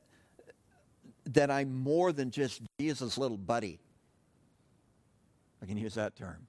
that 1.26 1.52
I'm 1.52 1.76
more 1.76 2.12
than 2.12 2.32
just 2.32 2.62
Jesus' 2.80 3.18
little 3.18 3.38
buddy. 3.38 3.80
I 5.66 5.68
can 5.68 5.78
use 5.78 5.96
that 5.96 6.16
term. 6.16 6.46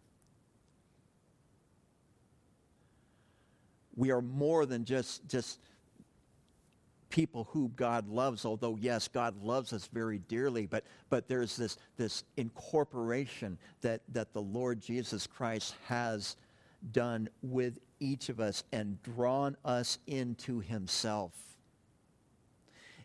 We 3.95 4.11
are 4.11 4.21
more 4.21 4.67
than 4.67 4.85
just, 4.85 5.27
just 5.27 5.59
people 7.09 7.49
who 7.51 7.71
God 7.77 8.11
loves, 8.11 8.45
although 8.45 8.77
yes, 8.79 9.09
God 9.09 9.43
loves 9.43 9.73
us 9.73 9.89
very 9.91 10.19
dearly, 10.19 10.67
but, 10.67 10.85
but 11.09 11.29
there's 11.29 11.57
this, 11.57 11.79
this 11.97 12.25
incorporation 12.37 13.57
that, 13.81 14.03
that 14.13 14.35
the 14.35 14.43
Lord 14.43 14.83
Jesus 14.83 15.27
Christ 15.27 15.77
has 15.87 16.37
done 16.93 17.31
with 17.41 17.79
each 18.01 18.29
of 18.29 18.39
us 18.39 18.65
and 18.71 19.03
drawn 19.03 19.57
us 19.65 19.99
into 20.07 20.61
himself. 20.61 21.33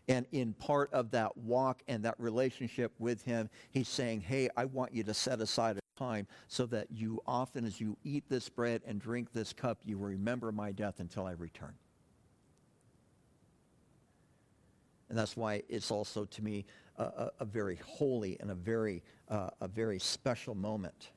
And 0.08 0.26
in 0.30 0.52
part 0.52 0.92
of 0.92 1.12
that 1.12 1.38
walk 1.38 1.82
and 1.88 2.04
that 2.04 2.16
relationship 2.18 2.92
with 2.98 3.22
him, 3.22 3.48
he's 3.70 3.88
saying, 3.88 4.20
hey, 4.20 4.50
I 4.58 4.66
want 4.66 4.92
you 4.92 5.04
to 5.04 5.14
set 5.14 5.40
aside 5.40 5.78
time 5.96 6.26
so 6.48 6.66
that 6.66 6.88
you 6.90 7.20
often 7.26 7.64
as 7.64 7.80
you 7.80 7.96
eat 8.04 8.24
this 8.28 8.48
bread 8.48 8.82
and 8.86 9.00
drink 9.00 9.32
this 9.32 9.52
cup, 9.52 9.78
you 9.84 9.96
remember 9.96 10.52
my 10.52 10.72
death 10.72 11.00
until 11.00 11.26
I 11.26 11.32
return. 11.32 11.74
And 15.08 15.18
that's 15.18 15.36
why 15.36 15.62
it's 15.68 15.90
also, 15.90 16.24
to 16.24 16.42
me, 16.42 16.64
a, 16.96 17.02
a, 17.02 17.30
a 17.40 17.44
very 17.44 17.78
holy 17.84 18.38
and 18.40 18.50
a 18.50 18.54
very, 18.54 19.02
uh, 19.28 19.50
a 19.60 19.68
very 19.68 19.98
special 19.98 20.54
moment. 20.54 21.10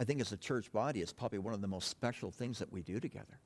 I 0.00 0.04
think 0.04 0.20
as 0.20 0.32
a 0.32 0.36
church 0.36 0.72
body, 0.72 1.00
it's 1.02 1.12
probably 1.12 1.38
one 1.38 1.54
of 1.54 1.60
the 1.60 1.68
most 1.68 1.88
special 1.88 2.30
things 2.30 2.58
that 2.58 2.72
we 2.72 2.82
do 2.82 3.00
together. 3.00 3.38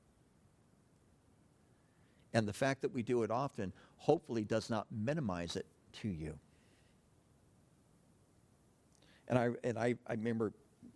And 2.33 2.47
the 2.47 2.53
fact 2.53 2.81
that 2.81 2.93
we 2.93 3.03
do 3.03 3.23
it 3.23 3.31
often 3.31 3.73
hopefully 3.97 4.43
does 4.43 4.69
not 4.69 4.87
minimize 4.91 5.55
it 5.55 5.65
to 6.01 6.07
you. 6.07 6.39
And 9.29 9.37
I, 9.37 9.49
and 9.63 9.77
I, 9.77 9.95
I 10.07 10.13
remember 10.13 10.51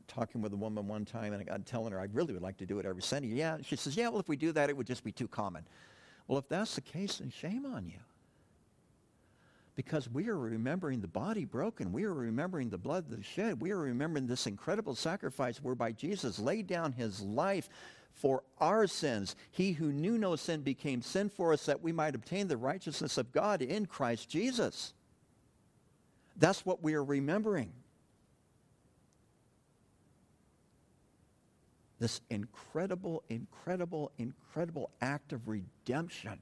talking 0.07 0.41
with 0.41 0.53
a 0.53 0.55
woman 0.55 0.87
one 0.87 1.05
time 1.05 1.33
and 1.33 1.49
I'm 1.49 1.63
telling 1.63 1.93
her 1.93 1.99
I 1.99 2.07
really 2.13 2.33
would 2.33 2.41
like 2.41 2.57
to 2.57 2.65
do 2.65 2.79
it 2.79 2.85
every 2.85 3.01
Sunday. 3.01 3.29
Yeah, 3.29 3.57
she 3.63 3.75
says, 3.75 3.95
yeah, 3.95 4.09
well, 4.09 4.19
if 4.19 4.27
we 4.27 4.35
do 4.35 4.51
that, 4.51 4.69
it 4.69 4.77
would 4.77 4.87
just 4.87 5.03
be 5.03 5.11
too 5.11 5.27
common. 5.27 5.65
Well, 6.27 6.39
if 6.39 6.47
that's 6.49 6.75
the 6.75 6.81
case, 6.81 7.17
then 7.17 7.29
shame 7.29 7.65
on 7.65 7.85
you. 7.85 7.99
Because 9.75 10.07
we 10.09 10.29
are 10.29 10.37
remembering 10.37 11.01
the 11.01 11.07
body 11.07 11.45
broken. 11.45 11.91
We 11.91 12.03
are 12.03 12.13
remembering 12.13 12.69
the 12.69 12.77
blood 12.77 13.09
that 13.09 13.25
shed. 13.25 13.59
We 13.59 13.71
are 13.71 13.79
remembering 13.79 14.27
this 14.27 14.45
incredible 14.45 14.93
sacrifice 14.93 15.57
whereby 15.57 15.93
Jesus 15.93 16.37
laid 16.37 16.67
down 16.67 16.91
his 16.91 17.21
life 17.21 17.69
for 18.13 18.43
our 18.59 18.85
sins. 18.85 19.35
He 19.49 19.71
who 19.71 19.91
knew 19.91 20.19
no 20.19 20.35
sin 20.35 20.61
became 20.61 21.01
sin 21.01 21.29
for 21.29 21.53
us 21.53 21.65
that 21.65 21.81
we 21.81 21.91
might 21.91 22.13
obtain 22.13 22.47
the 22.47 22.57
righteousness 22.57 23.17
of 23.17 23.31
God 23.31 23.63
in 23.63 23.87
Christ 23.87 24.29
Jesus. 24.29 24.93
That's 26.37 26.65
what 26.65 26.83
we 26.83 26.93
are 26.93 27.03
remembering. 27.03 27.71
This 32.03 32.19
incredible, 32.29 33.23
incredible, 33.29 34.11
incredible 34.17 34.91
act 34.99 35.31
of 35.31 35.47
redemption. 35.47 36.37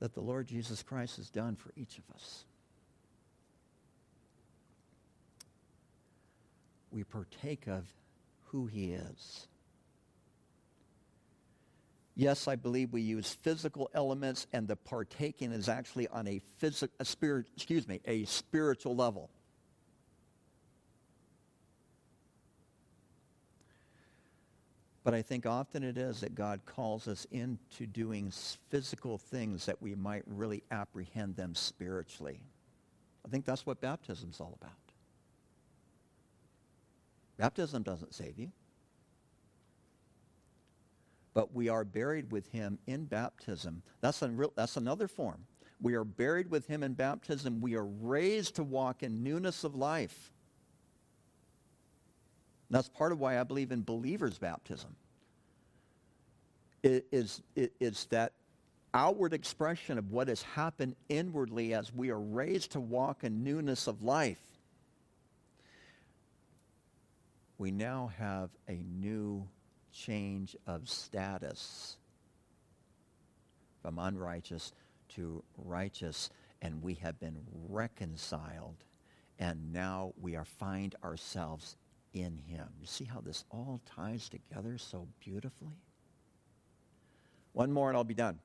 That 0.00 0.12
the 0.12 0.20
Lord 0.20 0.48
Jesus 0.48 0.82
Christ 0.82 1.16
has 1.16 1.30
done 1.30 1.56
for 1.56 1.72
each 1.76 1.96
of 1.96 2.04
us. 2.14 2.44
We 6.90 7.02
partake 7.02 7.66
of 7.66 7.86
who 8.48 8.66
he 8.66 8.92
is. 8.92 9.48
Yes, 12.14 12.48
I 12.48 12.56
believe 12.56 12.92
we 12.92 13.00
use 13.00 13.32
physical 13.32 13.90
elements, 13.94 14.46
and 14.52 14.68
the 14.68 14.76
partaking 14.76 15.52
is 15.52 15.70
actually 15.70 16.06
on 16.08 16.28
a 16.28 16.42
physical, 16.58 17.02
spirit, 17.02 17.46
excuse 17.56 17.88
me, 17.88 18.02
a 18.04 18.26
spiritual 18.26 18.94
level. 18.94 19.30
But 25.10 25.16
I 25.16 25.22
think 25.22 25.44
often 25.44 25.82
it 25.82 25.98
is 25.98 26.20
that 26.20 26.36
God 26.36 26.60
calls 26.66 27.08
us 27.08 27.26
into 27.32 27.84
doing 27.84 28.32
physical 28.68 29.18
things 29.18 29.66
that 29.66 29.82
we 29.82 29.96
might 29.96 30.22
really 30.24 30.62
apprehend 30.70 31.34
them 31.34 31.56
spiritually. 31.56 32.38
I 33.26 33.28
think 33.28 33.44
that's 33.44 33.66
what 33.66 33.80
baptism's 33.80 34.38
all 34.38 34.56
about. 34.60 34.70
Baptism 37.38 37.82
doesn't 37.82 38.14
save 38.14 38.38
you. 38.38 38.52
But 41.34 41.52
we 41.52 41.68
are 41.68 41.84
buried 41.84 42.30
with 42.30 42.46
him 42.52 42.78
in 42.86 43.06
baptism. 43.06 43.82
That's, 44.00 44.22
that's 44.54 44.76
another 44.76 45.08
form. 45.08 45.44
We 45.82 45.94
are 45.94 46.04
buried 46.04 46.52
with 46.52 46.68
him 46.68 46.84
in 46.84 46.92
baptism. 46.92 47.60
We 47.60 47.74
are 47.74 47.84
raised 47.84 48.54
to 48.54 48.62
walk 48.62 49.02
in 49.02 49.24
newness 49.24 49.64
of 49.64 49.74
life. 49.74 50.32
That's 52.70 52.88
part 52.88 53.12
of 53.12 53.18
why 53.18 53.38
I 53.38 53.44
believe 53.44 53.72
in 53.72 53.82
believer's 53.82 54.38
baptism. 54.38 54.94
It 56.82 57.06
is, 57.10 57.42
it, 57.56 57.72
it's 57.80 58.04
that 58.06 58.32
outward 58.94 59.32
expression 59.32 59.98
of 59.98 60.10
what 60.10 60.28
has 60.28 60.42
happened 60.42 60.96
inwardly 61.08 61.74
as 61.74 61.92
we 61.92 62.10
are 62.10 62.20
raised 62.20 62.72
to 62.72 62.80
walk 62.80 63.24
in 63.24 63.44
newness 63.44 63.86
of 63.86 64.02
life. 64.02 64.38
We 67.58 67.70
now 67.70 68.12
have 68.18 68.50
a 68.68 68.82
new 68.98 69.46
change 69.92 70.56
of 70.66 70.88
status 70.88 71.98
from 73.82 73.98
unrighteous 73.98 74.72
to 75.16 75.42
righteous, 75.58 76.30
and 76.62 76.82
we 76.82 76.94
have 76.94 77.18
been 77.20 77.36
reconciled, 77.68 78.76
and 79.38 79.72
now 79.72 80.12
we 80.20 80.36
are 80.36 80.44
find 80.44 80.94
ourselves 81.04 81.76
in 82.12 82.38
him. 82.38 82.66
You 82.80 82.86
see 82.86 83.04
how 83.04 83.20
this 83.20 83.44
all 83.50 83.80
ties 83.96 84.28
together 84.28 84.78
so 84.78 85.06
beautifully? 85.20 85.76
One 87.52 87.72
more 87.72 87.88
and 87.88 87.96
I'll 87.96 88.04
be 88.04 88.14
done. 88.14 88.38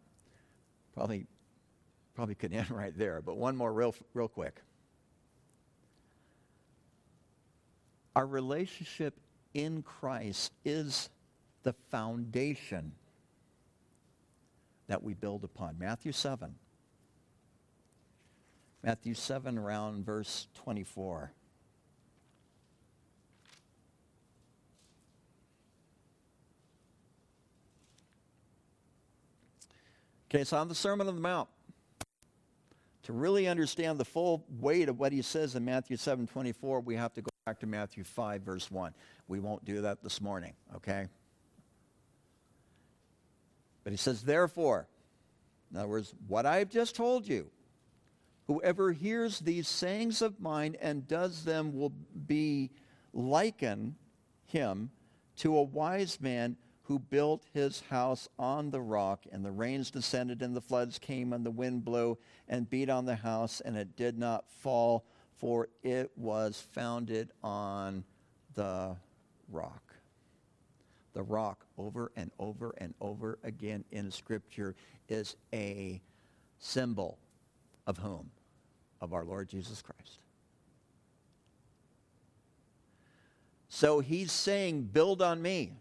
Probably, 0.94 1.28
probably 2.14 2.36
could 2.36 2.54
end 2.54 2.70
right 2.72 2.98
there, 2.98 3.22
but 3.22 3.38
one 3.38 3.56
more 3.56 3.72
real, 3.72 3.96
real 4.14 4.28
quick. 4.28 4.62
Our 8.16 8.26
relationship 8.26 9.20
in 9.54 9.82
Christ 9.82 10.54
is 10.64 11.10
the 11.64 11.74
foundation 11.92 12.94
that 14.88 15.04
we 15.04 15.14
build 15.14 15.44
upon. 15.44 15.78
Matthew 15.80 16.12
7. 16.12 16.56
Matthew 18.84 19.16
7, 19.16 19.58
around 19.58 20.06
verse 20.06 20.48
24. 20.56 21.32
Okay, 30.30 30.44
so 30.44 30.58
on 30.58 30.68
the 30.68 30.76
Sermon 30.76 31.08
on 31.08 31.16
the 31.16 31.22
Mount, 31.22 31.50
to 33.04 33.14
really 33.14 33.48
understand 33.48 34.00
the 34.00 34.06
full 34.06 34.44
weight 34.60 34.90
of 34.90 35.00
what 35.00 35.12
he 35.12 35.22
says 35.22 35.56
in 35.56 35.64
Matthew 35.64 35.96
7 35.96 36.26
24, 36.26 36.80
we 36.80 36.96
have 36.96 37.14
to 37.14 37.22
go 37.22 37.30
back 37.46 37.60
to 37.60 37.68
Matthew 37.68 38.04
5, 38.04 38.42
verse 38.42 38.72
1. 38.72 38.94
We 39.28 39.40
won't 39.40 39.64
do 39.64 39.82
that 39.82 40.02
this 40.02 40.20
morning, 40.20 40.54
okay? 40.76 41.08
But 43.84 43.94
he 43.94 43.98
says, 43.98 44.24
therefore, 44.24 44.88
in 45.72 45.78
other 45.78 45.88
words, 45.88 46.16
what 46.28 46.48
I've 46.48 46.72
just 46.72 46.96
told 46.96 47.28
you, 47.28 47.52
whoever 48.48 48.92
hears 48.92 49.40
these 49.40 49.68
sayings 49.68 50.24
of 50.24 50.40
mine 50.40 50.76
and 50.82 51.08
does 51.08 51.44
them 51.44 51.78
will 51.78 51.94
be 52.26 52.72
liken 53.14 53.96
him 54.46 54.90
to 55.38 55.56
a 55.58 55.62
wise 55.62 56.20
man 56.20 56.58
who 56.88 57.00
built 57.00 57.44
his 57.54 57.82
house 57.90 58.30
on 58.38 58.70
the 58.70 58.82
rock, 58.82 59.26
and 59.32 59.44
the 59.44 59.52
rains 59.52 59.90
descended, 59.90 60.42
and 60.42 60.56
the 60.56 60.62
floods 60.62 61.00
came, 61.00 61.34
and 61.34 61.46
the 61.46 61.52
wind 61.52 61.84
blew 61.84 62.18
and 62.48 62.70
beat 62.70 62.90
on 62.90 63.06
the 63.06 63.16
house, 63.16 63.60
and 63.62 63.76
it 63.76 63.96
did 63.96 64.20
not 64.20 64.50
fall, 64.50 65.04
for 65.38 65.68
it 65.84 66.12
was 66.16 66.64
founded 66.74 67.32
on 67.44 68.04
the 68.54 68.96
rock. 69.52 69.82
The 71.14 71.24
rock, 71.24 71.66
over 71.78 72.12
and 72.16 72.30
over 72.40 72.76
and 72.78 72.94
over 73.02 73.40
again 73.44 73.84
in 73.92 74.12
Scripture, 74.12 74.76
is 75.10 75.36
a 75.54 76.02
symbol 76.60 77.18
of 77.88 77.98
whom? 77.98 78.30
Of 79.02 79.14
our 79.14 79.24
Lord 79.24 79.50
Jesus 79.50 79.82
Christ. 79.82 80.20
So 83.70 84.00
he's 84.00 84.32
saying, 84.32 84.84
Build 84.84 85.22
on 85.22 85.42
me. 85.42 85.74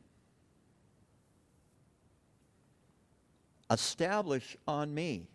Establish 3.70 4.56
on 4.66 4.94
me. 4.94 5.26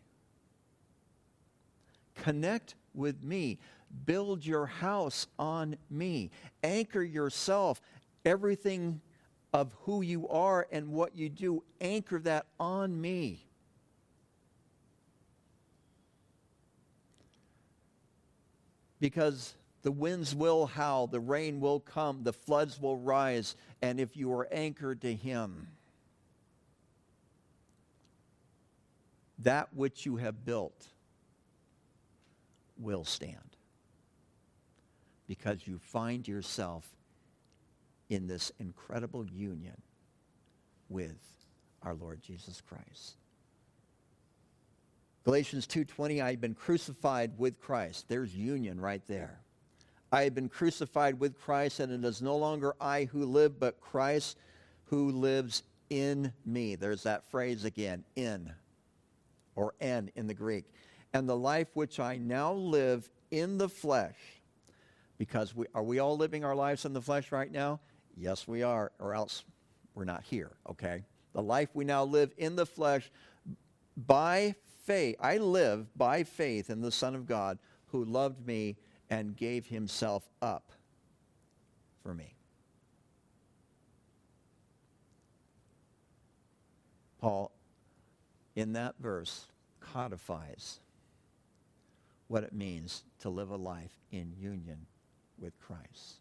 Connect 2.16 2.76
with 2.94 3.24
me. 3.24 3.58
Build 4.06 4.46
your 4.46 4.66
house 4.66 5.28
on 5.38 5.76
me. 5.90 6.32
Anchor 6.64 7.02
yourself. 7.02 7.82
Everything 8.26 9.02
of 9.54 9.76
who 9.82 10.02
you 10.02 10.28
are 10.28 10.68
and 10.72 10.90
what 10.90 11.16
you 11.16 11.30
do, 11.30 11.64
anchor 11.82 12.20
that 12.20 12.46
on 12.60 13.00
me. 13.00 13.46
Because 19.00 19.56
the 19.82 19.92
winds 19.92 20.36
will 20.36 20.66
howl, 20.66 21.08
the 21.08 21.22
rain 21.22 21.60
will 21.62 21.80
come, 21.80 22.24
the 22.24 22.34
floods 22.34 22.80
will 22.80 22.98
rise, 22.98 23.56
and 23.82 24.00
if 24.00 24.18
you 24.18 24.32
are 24.34 24.48
anchored 24.52 25.02
to 25.02 25.16
Him, 25.16 25.68
that 29.40 29.74
which 29.74 30.06
you 30.06 30.18
have 30.18 30.46
built 30.46 30.88
will 32.78 33.04
stand 33.04 33.58
because 35.28 35.68
you 35.68 35.78
find 35.78 36.28
yourself 36.28 36.88
in 38.10 38.28
this 38.28 38.52
incredible 38.60 39.26
union 39.26 39.82
with 40.90 41.20
our 41.84 41.94
Lord 41.94 42.22
Jesus 42.22 42.62
Christ. 42.62 43.16
Galatians 45.24 45.68
2:20 45.68 46.22
I 46.22 46.32
have 46.32 46.42
been 46.42 46.56
crucified 46.56 47.38
with 47.38 47.60
Christ. 47.60 48.08
There's 48.08 48.36
union 48.36 48.80
right 48.80 49.06
there. 49.06 49.42
I 50.12 50.24
have 50.24 50.34
been 50.34 50.50
crucified 50.50 51.20
with 51.20 51.40
Christ 51.40 51.80
and 51.80 51.92
it 51.92 52.08
is 52.08 52.22
no 52.22 52.36
longer 52.36 52.74
I 52.82 53.04
who 53.06 53.26
live 53.26 53.60
but 53.60 53.80
Christ 53.80 54.38
who 54.86 55.12
lives 55.12 55.62
in 55.90 56.34
me. 56.46 56.76
There's 56.76 57.04
that 57.04 57.30
phrase 57.30 57.64
again, 57.64 58.04
in 58.16 58.52
or 59.60 59.74
en 59.82 60.10
in 60.16 60.26
the 60.26 60.34
Greek. 60.34 60.72
And 61.14 61.28
the 61.28 61.36
life 61.36 61.68
which 61.74 62.00
I 62.00 62.16
now 62.16 62.54
live 62.54 63.10
in 63.30 63.58
the 63.58 63.68
flesh, 63.68 64.16
because 65.18 65.54
we, 65.54 65.66
are 65.76 65.84
we 65.84 66.00
all 66.00 66.16
living 66.16 66.46
our 66.46 66.56
lives 66.56 66.86
in 66.86 66.94
the 66.94 67.02
flesh 67.02 67.34
right 67.34 67.52
now? 67.52 67.82
Yes, 68.16 68.48
we 68.48 68.64
are, 68.64 68.94
or 69.00 69.14
else 69.14 69.44
we're 69.96 70.06
not 70.06 70.24
here, 70.24 70.52
okay? 70.70 71.04
The 71.34 71.42
life 71.42 71.68
we 71.74 71.84
now 71.84 72.06
live 72.06 72.32
in 72.38 72.56
the 72.56 72.66
flesh 72.66 73.12
by 73.98 74.56
faith. 74.86 75.18
I 75.20 75.38
live 75.38 75.88
by 75.98 76.24
faith 76.24 76.70
in 76.70 76.80
the 76.80 76.92
Son 76.92 77.14
of 77.14 77.28
God 77.28 77.60
who 77.88 78.06
loved 78.06 78.48
me 78.48 78.78
and 79.10 79.36
gave 79.36 79.66
himself 79.66 80.30
up 80.42 80.72
for 82.02 82.14
me. 82.14 82.34
Paul 87.20 87.52
in 88.60 88.74
that 88.74 88.96
verse 89.00 89.46
codifies 89.80 90.80
what 92.28 92.44
it 92.44 92.54
means 92.54 93.04
to 93.22 93.30
live 93.30 93.50
a 93.50 93.56
life 93.56 93.98
in 94.12 94.34
union 94.38 94.86
with 95.40 95.58
Christ. 95.60 96.20